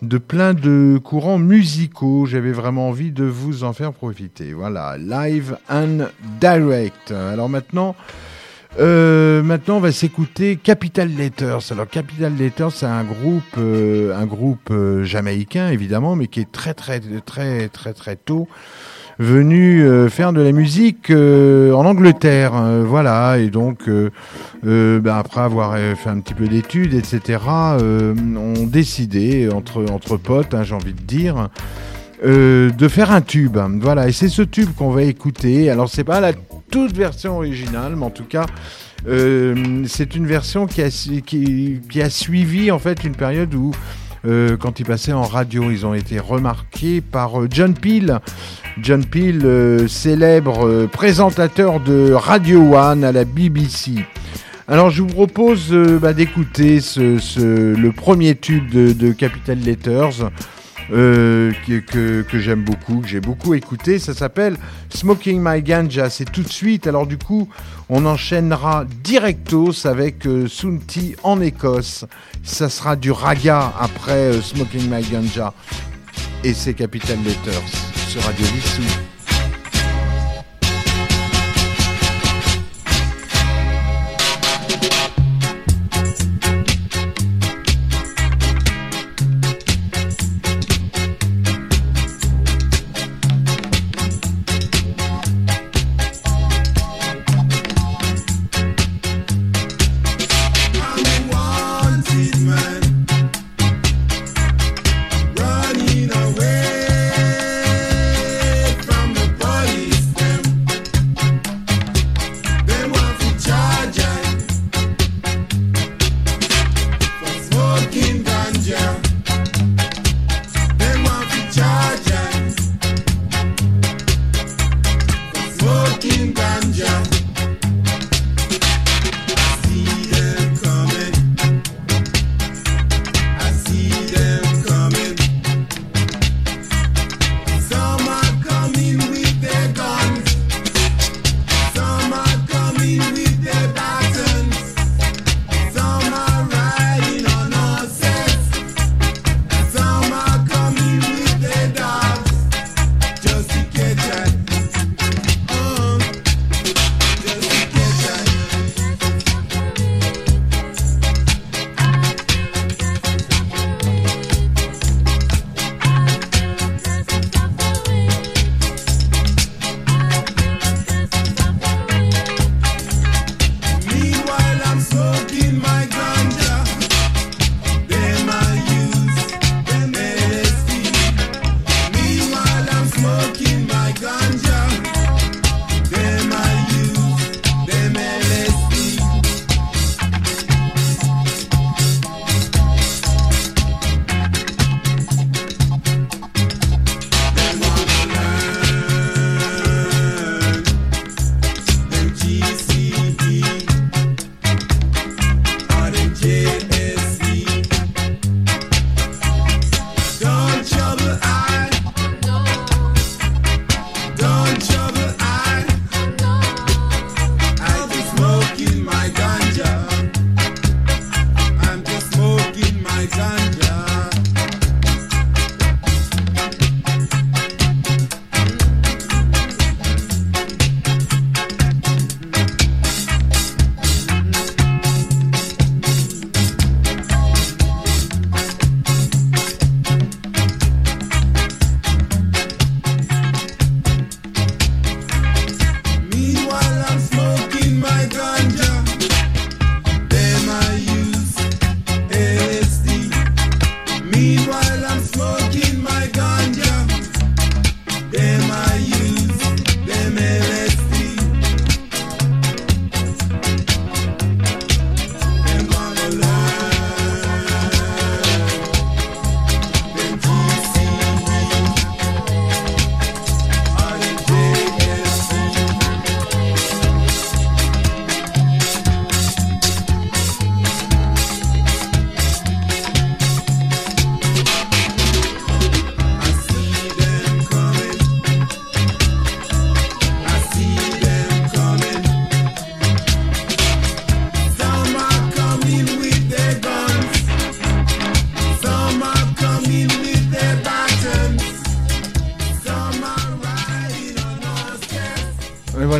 de 0.00 0.16
plein 0.16 0.54
de 0.54 0.98
courants 1.04 1.38
musicaux. 1.38 2.24
J'avais 2.24 2.52
vraiment 2.52 2.88
envie 2.88 3.12
de 3.12 3.24
vous 3.24 3.62
en 3.62 3.74
faire 3.74 3.92
profiter. 3.92 4.54
Voilà, 4.54 4.96
live 4.96 5.58
and 5.68 6.06
direct. 6.40 7.10
Alors 7.10 7.50
maintenant, 7.50 7.94
euh, 8.78 9.42
maintenant, 9.42 9.78
on 9.78 9.80
va 9.80 9.92
s'écouter 9.92 10.56
Capital 10.56 11.08
Letters. 11.08 11.72
Alors, 11.72 11.88
Capital 11.88 12.34
Letters, 12.36 12.70
c'est 12.70 12.86
un 12.86 13.02
groupe, 13.02 13.42
euh, 13.56 14.16
un 14.16 14.26
groupe 14.26 14.70
euh, 14.70 15.04
jamaïcain 15.04 15.70
évidemment, 15.70 16.16
mais 16.16 16.26
qui 16.26 16.40
est 16.40 16.52
très, 16.52 16.74
très, 16.74 17.00
très, 17.00 17.68
très, 17.68 17.92
très 17.92 18.16
tôt 18.16 18.48
venu 19.20 19.84
faire 20.10 20.32
de 20.32 20.40
la 20.40 20.52
musique 20.52 21.10
en 21.10 21.84
Angleterre. 21.84 22.52
voilà, 22.84 23.38
et 23.38 23.48
donc, 23.48 23.90
ben, 24.62 25.04
après 25.08 25.40
avoir 25.40 25.76
fait 25.76 26.08
un 26.08 26.20
petit 26.20 26.34
peu 26.34 26.46
d'études, 26.46 26.94
etc., 26.94 27.40
ont 27.48 28.64
décidé 28.64 29.48
entre 29.52 29.84
entre 29.90 30.18
potes, 30.18 30.54
hein, 30.54 30.62
j'ai 30.62 30.76
envie 30.76 30.92
de 30.92 31.02
dire. 31.02 31.48
de 32.22 32.88
faire 32.88 33.10
un 33.10 33.20
tube, 33.20 33.58
voilà, 33.80 34.06
et 34.06 34.12
c'est 34.12 34.28
ce 34.28 34.42
tube 34.42 34.68
qu'on 34.76 34.90
va 34.90 35.02
écouter. 35.02 35.68
Alors 35.68 35.88
c'est 35.88 36.04
pas 36.04 36.20
la 36.20 36.32
toute 36.70 36.96
version 36.96 37.36
originale, 37.36 37.96
mais 37.96 38.04
en 38.04 38.10
tout 38.10 38.24
cas, 38.24 38.46
euh, 39.06 39.84
c'est 39.86 40.16
une 40.16 40.26
version 40.26 40.66
qui 40.66 40.82
a, 40.82 42.10
suivi 42.10 42.70
en 42.70 42.78
fait 42.78 43.04
une 43.04 43.14
période 43.14 43.54
où, 43.54 43.72
euh, 44.26 44.56
quand 44.56 44.80
ils 44.80 44.86
passaient 44.86 45.12
en 45.12 45.22
radio, 45.22 45.70
ils 45.70 45.86
ont 45.86 45.94
été 45.94 46.18
remarqués 46.18 47.00
par 47.00 47.40
euh, 47.40 47.48
John 47.50 47.74
Peel. 47.74 48.18
John 48.80 49.04
Peel, 49.04 49.88
célèbre 49.88 50.86
présentateur 50.86 51.80
de 51.80 52.12
Radio 52.12 52.76
One 52.76 53.02
à 53.02 53.10
la 53.10 53.24
BBC. 53.24 53.92
Alors 54.68 54.90
je 54.90 55.02
vous 55.02 55.08
propose 55.08 55.72
bah, 56.00 56.12
d'écouter 56.12 56.78
le 56.96 57.88
premier 57.90 58.36
tube 58.36 58.70
de 58.70 59.12
Capital 59.12 59.58
Letters 59.58 60.30
euh, 60.90 61.52
que, 61.66 62.22
que, 62.22 62.38
j'aime 62.38 62.62
beaucoup, 62.62 63.00
que 63.00 63.08
j'ai 63.08 63.20
beaucoup 63.20 63.54
écouté. 63.54 63.98
Ça 63.98 64.14
s'appelle 64.14 64.56
Smoking 64.90 65.40
My 65.42 65.62
Ganja. 65.62 66.10
C'est 66.10 66.30
tout 66.30 66.42
de 66.42 66.48
suite. 66.48 66.86
Alors 66.86 67.06
du 67.06 67.18
coup, 67.18 67.48
on 67.88 68.06
enchaînera 68.06 68.84
directos 69.02 69.86
avec 69.86 70.26
euh, 70.26 70.48
Sunti 70.48 71.14
en 71.22 71.40
Écosse. 71.40 72.04
Ça 72.42 72.68
sera 72.68 72.96
du 72.96 73.10
raga 73.10 73.72
après 73.78 74.12
euh, 74.12 74.42
Smoking 74.42 74.88
My 74.90 75.02
Ganja. 75.02 75.52
Et 76.44 76.54
c'est 76.54 76.74
Capital 76.74 77.18
Letters 77.24 77.68
sur 78.08 78.22
Radio 78.22 78.46
Vissou. 78.46 79.07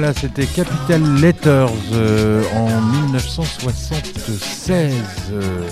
Voilà, 0.09 0.21
c'était 0.21 0.47
Capital 0.47 1.21
Letters 1.21 1.69
euh, 1.93 2.43
en 2.55 2.81
1976. 2.81 4.95
euh. 5.33 5.69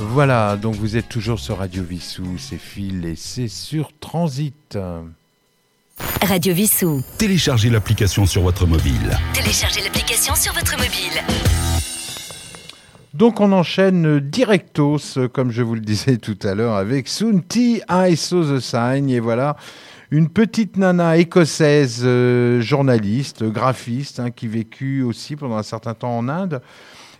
voilà, 0.00 0.56
donc 0.56 0.74
vous 0.74 0.96
êtes 0.96 1.08
toujours 1.08 1.38
sur 1.38 1.58
Radio 1.58 1.84
Vissou, 1.84 2.24
c'est 2.38 2.58
Phil 2.58 3.04
et 3.04 3.14
c'est 3.14 3.46
sur 3.46 3.92
Transit. 4.00 4.76
Radio 6.22 6.54
Vissou. 6.54 7.04
Téléchargez 7.18 7.70
l'application 7.70 8.26
sur 8.26 8.42
votre 8.42 8.66
mobile. 8.66 9.16
Téléchargez 9.32 9.82
l'application 9.82 10.34
sur 10.34 10.52
votre 10.54 10.72
mobile. 10.72 11.22
Donc 13.14 13.40
on 13.40 13.52
enchaîne 13.52 14.18
directos, 14.18 15.18
comme 15.32 15.52
je 15.52 15.62
vous 15.62 15.76
le 15.76 15.82
disais 15.82 16.16
tout 16.16 16.38
à 16.42 16.56
l'heure, 16.56 16.74
avec 16.74 17.06
Sunti 17.06 17.80
I 17.88 18.16
Saw 18.16 18.56
the 18.56 18.60
Sign. 18.60 19.08
Et 19.08 19.20
voilà, 19.20 19.56
une 20.12 20.28
petite 20.28 20.76
nana 20.76 21.16
écossaise, 21.16 22.02
euh, 22.04 22.60
journaliste, 22.60 23.44
graphiste, 23.44 24.20
hein, 24.20 24.30
qui 24.30 24.46
vécut 24.46 25.02
aussi 25.02 25.36
pendant 25.36 25.56
un 25.56 25.62
certain 25.62 25.94
temps 25.94 26.18
en 26.18 26.28
Inde, 26.28 26.60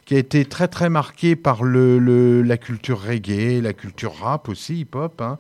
qui 0.05 0.14
a 0.14 0.18
été 0.18 0.45
très 0.45 0.68
très 0.68 0.90
marquée 0.90 1.34
par 1.34 1.64
le, 1.64 1.99
le- 1.99 2.43
la 2.43 2.59
culture 2.59 3.01
reggae, 3.03 3.62
la 3.62 3.72
culture 3.72 4.14
rap 4.20 4.51
aussi, 4.51 4.80
hip-hop, 4.80 5.22
hein, 5.22 5.38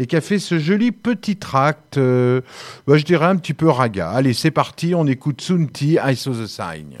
et 0.00 0.06
qui 0.06 0.16
a 0.16 0.20
fait 0.20 0.40
ce 0.40 0.58
joli 0.58 0.90
petit 0.90 1.36
tract, 1.36 1.98
euh, 1.98 2.40
bah, 2.88 2.96
je 2.96 3.04
dirais 3.04 3.26
un 3.26 3.36
petit 3.36 3.54
peu 3.54 3.68
raga. 3.68 4.10
Allez, 4.10 4.32
c'est 4.32 4.50
parti, 4.50 4.92
on 4.96 5.06
écoute 5.06 5.40
Sunti 5.40 5.98
I 6.04 6.16
Saw 6.16 6.32
the 6.32 6.46
Sign. 6.48 6.96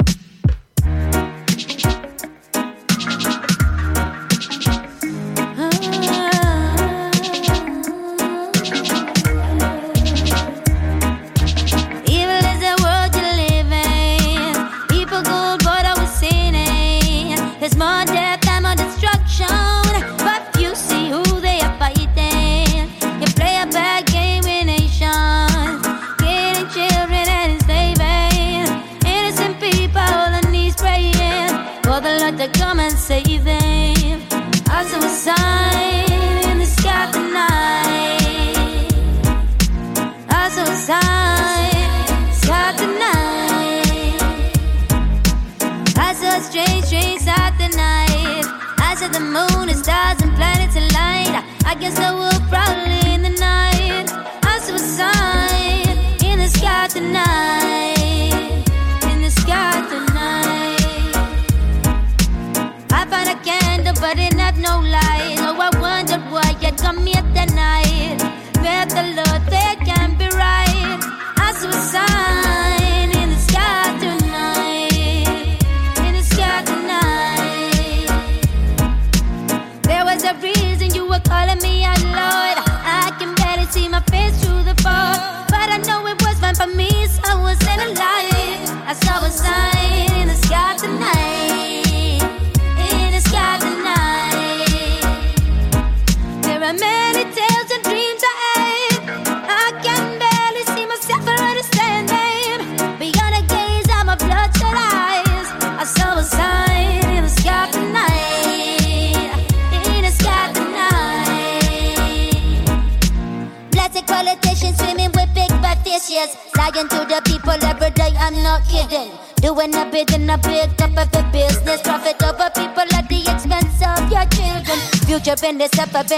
The 49.18 49.24
moon 49.24 49.68
and 49.68 49.78
stars 49.78 50.20
and 50.22 50.32
planets 50.36 50.67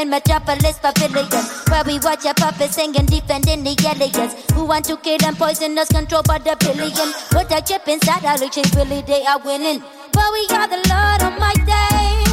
suburban 0.00 0.10
metropolis 0.10 0.78
pavilion. 0.78 1.44
Where 1.68 1.84
we 1.84 1.98
watch 2.00 2.24
your 2.24 2.34
puppets 2.34 2.74
singing, 2.74 3.06
defending 3.06 3.64
the 3.64 3.76
aliens. 3.88 4.34
Who 4.52 4.64
want 4.64 4.84
to 4.86 4.96
kill 4.96 5.18
and 5.24 5.36
poison 5.36 5.78
us, 5.78 5.88
controlled 5.88 6.26
by 6.26 6.38
the 6.38 6.56
billion. 6.60 7.12
Put 7.30 7.52
a 7.52 7.62
chip 7.62 7.86
inside 7.88 8.24
our 8.24 8.38
reaching, 8.38 8.64
really 8.76 9.02
they 9.02 9.24
are 9.24 9.38
winning. 9.38 9.82
But 10.12 10.32
we 10.32 10.46
are 10.56 10.68
the 10.68 10.80
Lord 10.88 11.22
on 11.22 11.38
my 11.38 11.54
day 11.54 12.24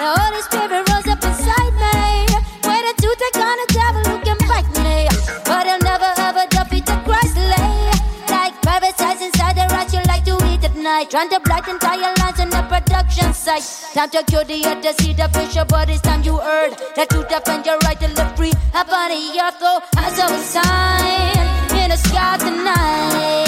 The 0.00 0.08
Holy 0.18 0.42
Spirit 0.42 0.88
rose 0.90 1.06
up 1.06 1.22
inside 1.22 1.74
me. 1.78 2.26
Waiting 2.64 2.96
to 2.96 3.08
take 3.18 3.36
on 3.36 3.56
the 3.60 3.66
devil 3.72 4.02
who 4.10 4.16
can 4.24 4.38
fight 4.48 4.68
me. 4.82 5.08
But 5.44 5.66
he'll 5.66 5.78
never 5.78 6.12
ever 6.18 6.46
defeat 6.50 6.86
the 6.86 6.96
Christ 7.04 7.36
lay. 7.36 7.90
Like 8.28 8.54
parasites 8.62 9.22
inside 9.22 9.56
the 9.56 9.66
rat 9.74 9.92
you 9.92 10.00
like 10.06 10.24
to 10.24 10.36
eat 10.46 10.64
at 10.64 10.76
night. 10.76 11.10
Trying 11.10 11.30
to 11.30 11.40
blight 11.40 11.68
entire 11.68 12.14
lines 12.18 12.40
in 12.40 12.50
the 12.50 12.62
production 12.68 13.32
site. 13.32 13.79
Time 13.92 14.08
to 14.10 14.22
cure 14.22 14.44
the 14.44 14.64
earth 14.66 14.82
to 14.82 15.02
see 15.02 15.12
the 15.12 15.28
picture, 15.32 15.64
but 15.68 15.90
it's 15.90 16.00
time 16.00 16.22
you 16.22 16.36
heard. 16.36 16.74
that 16.94 17.10
truth 17.10 17.28
defend 17.28 17.66
your 17.66 17.76
right 17.78 17.98
to 17.98 18.06
live 18.06 18.36
free. 18.36 18.52
Up 18.72 18.88
on 18.88 19.10
the 19.10 19.40
earth, 19.42 19.58
though, 19.58 19.80
I 19.96 20.10
a 20.10 20.38
sign 20.38 21.76
in 21.76 21.90
the 21.90 21.96
sky 21.96 22.38
tonight. 22.38 23.39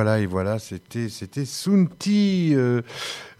Voilà, 0.00 0.20
et 0.20 0.26
voilà, 0.26 0.60
c'était 0.60 1.08
c'était 1.08 1.44
Sunti, 1.44 2.52
euh, 2.54 2.82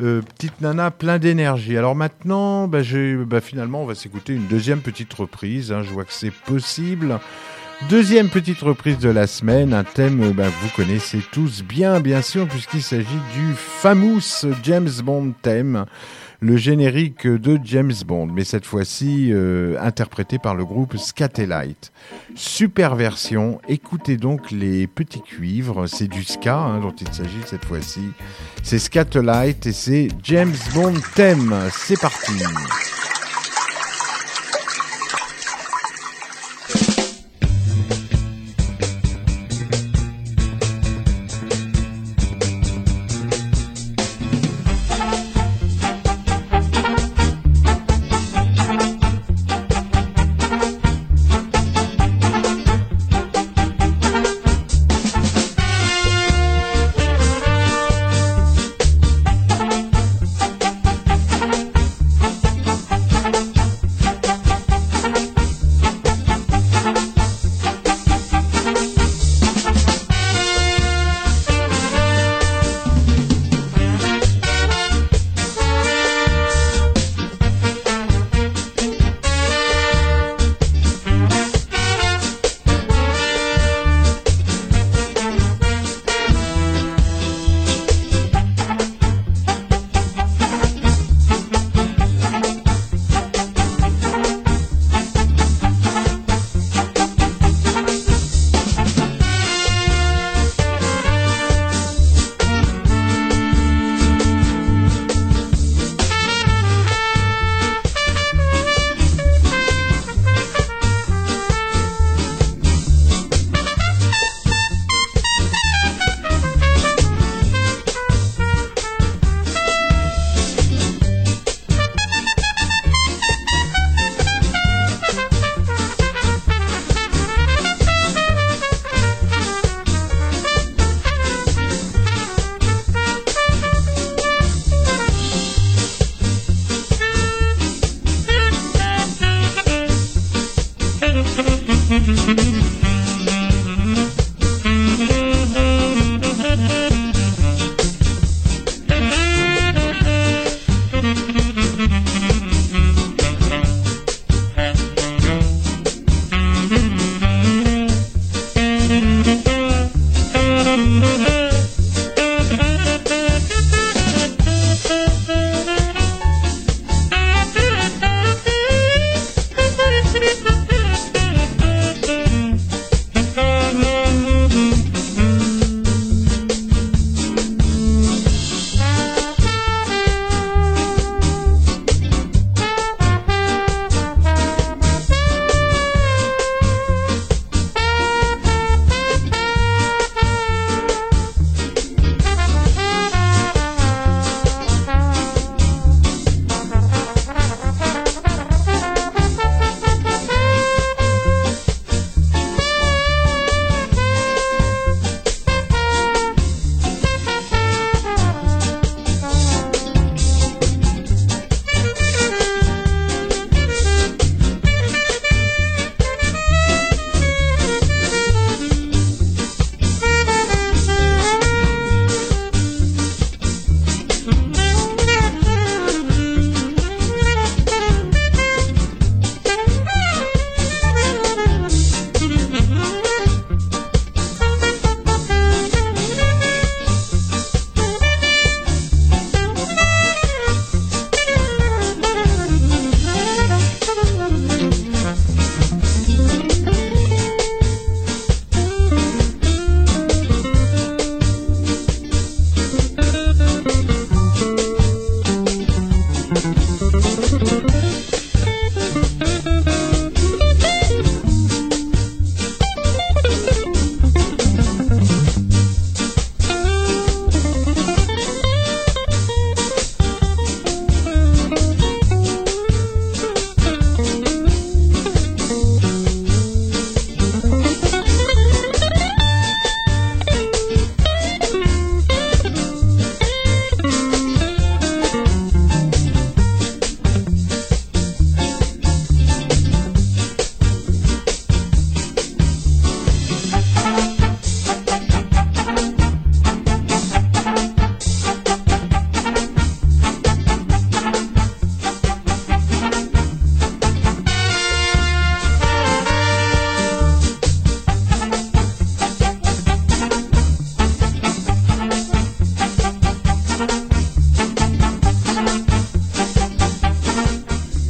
euh, 0.03 0.23
petite 0.23 0.61
nana 0.61 0.91
plein 0.91 1.21
d'énergie. 1.21 1.77
Alors 1.77 1.95
maintenant, 1.95 2.67
bah, 2.67 2.81
bah, 3.29 3.41
finalement, 3.41 3.83
on 3.83 3.87
va 3.87 3.95
s'écouter 3.95 4.33
une 4.35 4.49
deuxième 4.49 4.81
petite 4.81 5.15
reprise. 5.15 5.71
hein, 5.71 5.85
je 5.85 5.91
vois 5.91 6.05
que 6.05 6.13
c'est 6.13 6.33
possible. 6.33 7.21
Deuxième 7.89 8.29
petite 8.29 8.59
reprise 8.59 8.99
de 8.99 9.09
la 9.09 9.29
semaine, 9.29 9.73
un 9.73 9.85
thème 9.85 10.21
euh, 10.21 10.33
bah, 10.33 10.49
vous 10.49 10.69
connaissez 10.75 11.21
tous 11.31 11.63
bien, 11.63 12.01
bien 12.01 12.23
sûr, 12.23 12.49
puisqu'il 12.49 12.83
s'agit 12.83 13.07
du 13.07 13.55
famous 13.55 14.45
James 14.65 14.91
Bond 15.05 15.35
thème. 15.41 15.85
Le 16.41 16.57
générique 16.57 17.27
de 17.27 17.59
James 17.65 17.93
Bond, 18.07 18.27
mais 18.27 18.45
cette 18.45 18.65
fois-ci 18.65 19.31
euh, 19.33 19.77
interprété 19.81 20.39
par 20.39 20.55
le 20.55 20.65
groupe 20.65 20.97
Scatellite. 20.97 21.93
Super 22.35 22.95
version, 22.95 23.61
écoutez 23.69 24.17
donc 24.17 24.51
les 24.51 24.87
petits 24.87 25.23
cuivres, 25.23 25.89
c'est 25.89 26.09
du 26.09 26.23
ska 26.23 26.59
hein, 26.59 26.81
dont 26.81 26.95
il 27.01 27.13
s'agit 27.13 27.43
cette 27.47 27.65
fois-ci. 27.65 28.03
C'est 28.63 28.79
Scatellite 28.79 29.67
et 29.67 29.73
c'est 29.73 30.09
James 30.23 30.57
Bond 30.75 30.95
thème. 31.15 31.55
C'est 31.73 32.01
parti. 32.01 32.33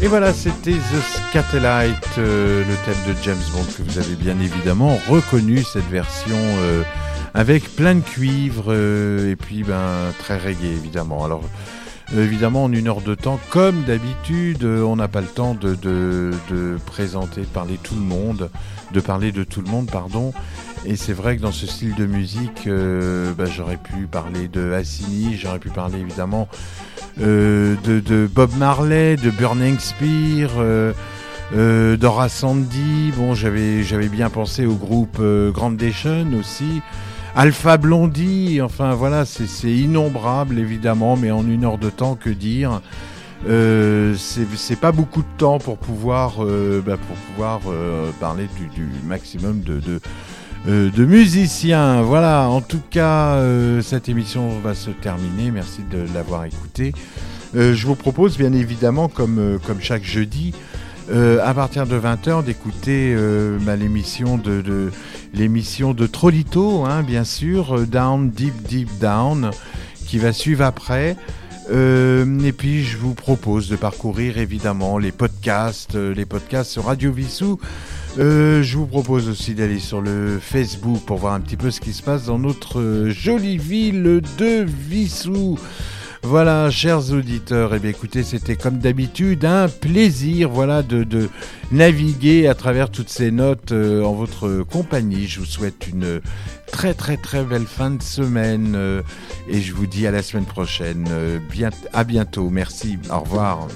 Et 0.09 0.11
voilà, 0.11 0.33
c'était 0.33 0.73
The 0.73 1.29
Scatellite, 1.29 2.17
euh, 2.17 2.65
le 2.65 2.75
thème 2.87 3.15
de 3.15 3.23
James 3.25 3.37
Bond 3.53 3.67
que 3.77 3.83
vous 3.83 3.99
avez 3.99 4.15
bien 4.15 4.41
évidemment 4.41 4.99
reconnu, 5.07 5.63
cette 5.63 5.87
version 5.91 6.35
euh, 6.39 6.83
avec 7.35 7.77
plein 7.77 7.95
de 7.97 8.01
cuivre 8.01 8.69
euh, 8.69 9.31
et 9.31 9.37
puis 9.37 9.65
ben, 9.65 10.11
très 10.19 10.39
reggae 10.39 10.65
évidemment. 10.65 11.27
Alors 11.27 11.43
évidemment 12.17 12.65
en 12.65 12.73
une 12.73 12.89
heure 12.89 13.03
de 13.03 13.15
temps, 13.15 13.39
comme 13.51 13.83
d'habitude, 13.83 14.65
on 14.65 14.97
n'a 14.97 15.09
pas 15.09 15.21
le 15.21 15.27
temps 15.27 15.53
de, 15.53 15.75
de- 15.75 16.79
présenter, 16.87 17.43
de 17.43 17.47
parler 17.47 17.79
tout 17.83 17.95
le 17.95 18.01
monde, 18.01 18.49
de 18.95 19.01
parler 19.01 19.31
de 19.31 19.45
tout 19.45 19.61
le 19.61 19.69
monde, 19.71 19.91
pardon. 19.91 20.33
Et 20.87 20.97
c'est 20.97 21.13
vrai 21.13 21.37
que 21.37 21.43
dans 21.43 21.53
ce 21.53 21.67
style 21.67 21.95
de 21.97 22.07
musique, 22.07 22.67
bah, 23.37 23.45
j'aurais 23.45 23.77
pu 23.77 24.07
parler 24.07 24.49
de 24.49 24.73
Assini, 24.73 25.37
j'aurais 25.37 25.59
pu 25.59 25.69
parler 25.69 25.99
évidemment 25.99 26.49
de, 27.19 28.01
de 28.01 28.29
Bob 28.33 28.51
Marley, 28.57 29.17
de 29.17 29.31
Burning 29.31 29.79
Spear, 29.79 30.51
euh, 30.59 30.93
euh, 31.57 31.97
Dora 31.97 32.29
Sandy. 32.29 33.13
Bon, 33.17 33.35
j'avais 33.35 34.09
bien 34.09 34.31
pensé 34.31 34.67
au 34.67 34.75
groupe 34.75 35.19
euh, 35.21 35.51
Grandation 35.51 36.27
aussi. 36.39 36.81
Alpha 37.35 37.77
Blondie, 37.77 38.61
enfin 38.63 38.95
voilà, 38.95 39.25
c'est 39.25 39.71
innombrable 39.71 40.59
évidemment, 40.59 41.17
mais 41.17 41.31
en 41.31 41.47
une 41.47 41.65
heure 41.65 41.79
de 41.79 41.91
temps, 41.91 42.17
que 42.17 42.31
dire 42.31 42.81
euh, 43.47 44.17
c'est 44.17 44.81
pas 44.81 44.91
beaucoup 44.93 45.23
de 45.23 45.39
temps 45.39 45.59
pour 45.59 45.79
pouvoir, 45.79 46.45
euh, 46.45 46.83
bah, 46.85 46.97
euh, 47.69 48.11
parler 48.21 48.49
du, 48.75 48.89
maximum 49.07 49.61
de, 49.61 50.01
euh, 50.69 50.91
de 50.91 51.07
musiciens. 51.07 52.03
Voilà, 52.03 52.49
en 52.49 52.61
tout 52.61 52.83
cas, 52.91 53.37
euh, 53.37 53.81
cette 53.81 54.11
émission 54.11 54.59
va 54.61 54.75
se 54.75 54.91
terminer. 54.91 55.51
Merci 55.51 55.81
de 55.91 56.05
l'avoir 56.13 56.45
écoutée. 56.45 56.93
Euh, 57.57 57.75
je 57.75 57.87
vous 57.87 57.95
propose 57.95 58.37
bien 58.37 58.53
évidemment, 58.53 59.09
comme, 59.09 59.59
chaque 59.81 60.05
jeudi, 60.05 60.53
à 61.11 61.55
partir 61.55 61.87
de 61.87 61.99
20h, 61.99 62.45
d'écouter 62.45 63.17
l'émission 63.67 64.37
de, 65.95 66.07
Trolito, 66.07 66.85
hein, 66.85 67.03
bien 67.03 67.25
sûr, 67.25 67.87
Down, 67.87 68.31
Deep, 68.31 68.63
Deep 68.69 68.91
Down, 69.01 69.51
qui 70.07 70.19
va 70.19 70.35
suivre 70.35 70.65
après. 70.65 71.17
Et 71.71 72.53
puis 72.53 72.85
je 72.85 72.99
vous 72.99 73.15
propose 73.15 73.71
de 73.71 73.77
parcourir 73.77 74.37
évidemment 74.37 74.99
les 74.99 75.13
podcasts, 75.13 75.95
les 75.95 76.27
podcasts 76.27 76.73
sur 76.73 76.85
Radio 76.85 77.11
Vissou. 77.11 77.59
Euh, 78.17 78.63
je 78.63 78.77
vous 78.77 78.87
propose 78.87 79.29
aussi 79.29 79.55
d'aller 79.55 79.79
sur 79.79 80.01
le 80.01 80.39
Facebook 80.41 81.01
pour 81.05 81.19
voir 81.19 81.35
un 81.35 81.41
petit 81.41 81.57
peu 81.57 81.71
ce 81.71 81.81
qui 81.81 81.93
se 81.93 82.03
passe 82.03 82.25
dans 82.25 82.39
notre 82.39 82.81
euh, 82.81 83.11
jolie 83.11 83.59
ville 83.59 84.23
de 84.39 84.65
Vissou. 84.67 85.59
Voilà, 86.25 86.69
chers 86.69 87.13
auditeurs, 87.13 87.75
eh 87.75 87.79
bien 87.79 87.91
écoutez, 87.91 88.25
c'était 88.25 88.57
comme 88.57 88.79
d'habitude 88.79 89.45
un 89.45 89.69
plaisir, 89.69 90.51
voilà, 90.51 90.83
de, 90.83 91.29
naviguer 91.71 92.49
à 92.49 92.55
travers 92.55 92.91
toutes 92.91 93.09
ces 93.09 93.31
notes 93.31 93.71
euh, 93.71 94.03
en 94.03 94.15
votre 94.15 94.65
compagnie. 94.65 95.29
Je 95.29 95.41
vous 95.41 95.47
souhaite 95.47 95.87
une 95.87 96.21
très 96.67 96.93
très 96.93 97.17
très 97.17 97.45
belle 97.45 97.67
fin 97.67 97.91
de 97.91 98.03
semaine 98.03 98.77
et 99.49 99.61
je 99.61 99.73
vous 99.73 99.87
dis 99.87 100.07
à 100.07 100.11
la 100.11 100.23
semaine 100.23 100.45
prochaine. 100.45 101.07
Euh, 101.11 101.39
bien, 101.51 101.71
à 101.93 102.05
bientôt, 102.05 102.51
merci, 102.51 102.99
au 103.11 103.21
revoir. 103.21 103.69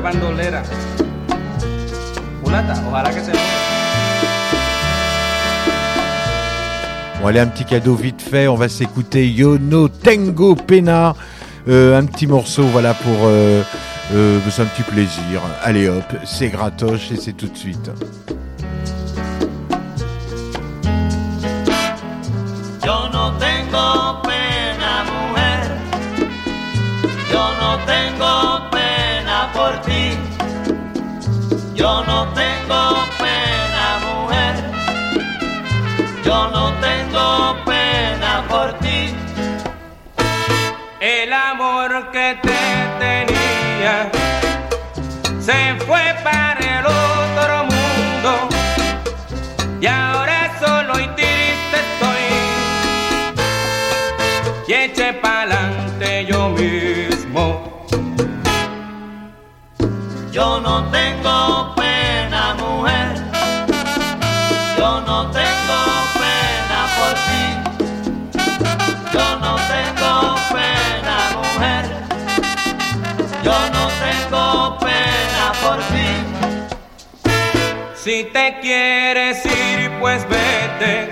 Mujer 0.00 0.18
bandolera. 0.18 0.62
Bon, 7.20 7.26
allez, 7.26 7.40
un 7.40 7.46
petit 7.46 7.64
cadeau 7.64 7.94
vite 7.94 8.22
fait. 8.22 8.48
On 8.48 8.54
va 8.54 8.68
s'écouter 8.68 9.28
Yo 9.28 9.58
no 9.58 9.88
Tengo 9.88 10.54
Pena. 10.54 11.14
Euh, 11.68 11.98
un 11.98 12.06
petit 12.06 12.26
morceau, 12.26 12.64
voilà, 12.64 12.94
pour. 12.94 13.26
Euh, 13.26 13.62
euh, 14.14 14.38
c'est 14.50 14.62
un 14.62 14.66
petit 14.66 14.82
plaisir. 14.82 15.42
Allez 15.62 15.88
hop, 15.88 16.04
c'est 16.24 16.48
gratoche 16.48 17.12
et 17.12 17.16
c'est 17.16 17.34
tout 17.34 17.48
de 17.48 17.56
suite. 17.56 17.90
Yo 31.74 32.04
no 32.04 32.28
tengo 32.34 32.80
pena, 33.18 33.98
mujer. 34.06 34.54
Yo 36.24 36.48
no 36.50 36.72
tengo 36.80 37.56
pena 37.64 38.44
por 38.48 38.72
ti. 38.80 39.14
El 41.00 41.32
amor 41.32 42.10
que 42.10 42.38
te 42.42 42.79
Yo 60.40 60.58
no 60.58 60.82
tengo 60.84 61.74
pena, 61.74 62.54
mujer. 62.54 63.08
Yo 64.78 65.02
no 65.02 65.30
tengo 65.30 65.80
pena 66.22 66.78
por 66.96 67.12
ti. 67.26 67.44
Yo 69.12 69.26
no 69.38 69.52
tengo 69.74 70.12
pena, 70.56 71.16
mujer. 71.36 71.84
Yo 73.44 73.56
no 73.76 73.84
tengo 74.04 74.78
pena 74.78 75.44
por 75.62 75.78
ti. 75.92 76.08
Si 77.94 78.16
te 78.32 78.60
quieres 78.62 79.44
ir, 79.44 79.90
pues 80.00 80.26
vete. 80.26 81.10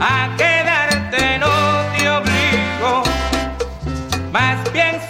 A 0.00 0.34
quedarte 0.38 1.38
no 1.38 1.52
te 1.94 2.08
obligo. 2.08 3.02
Más 4.32 4.56
piénsalo 4.70 5.09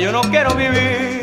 yo 0.00 0.12
no 0.12 0.20
quiero 0.22 0.54
vivir. 0.54 1.17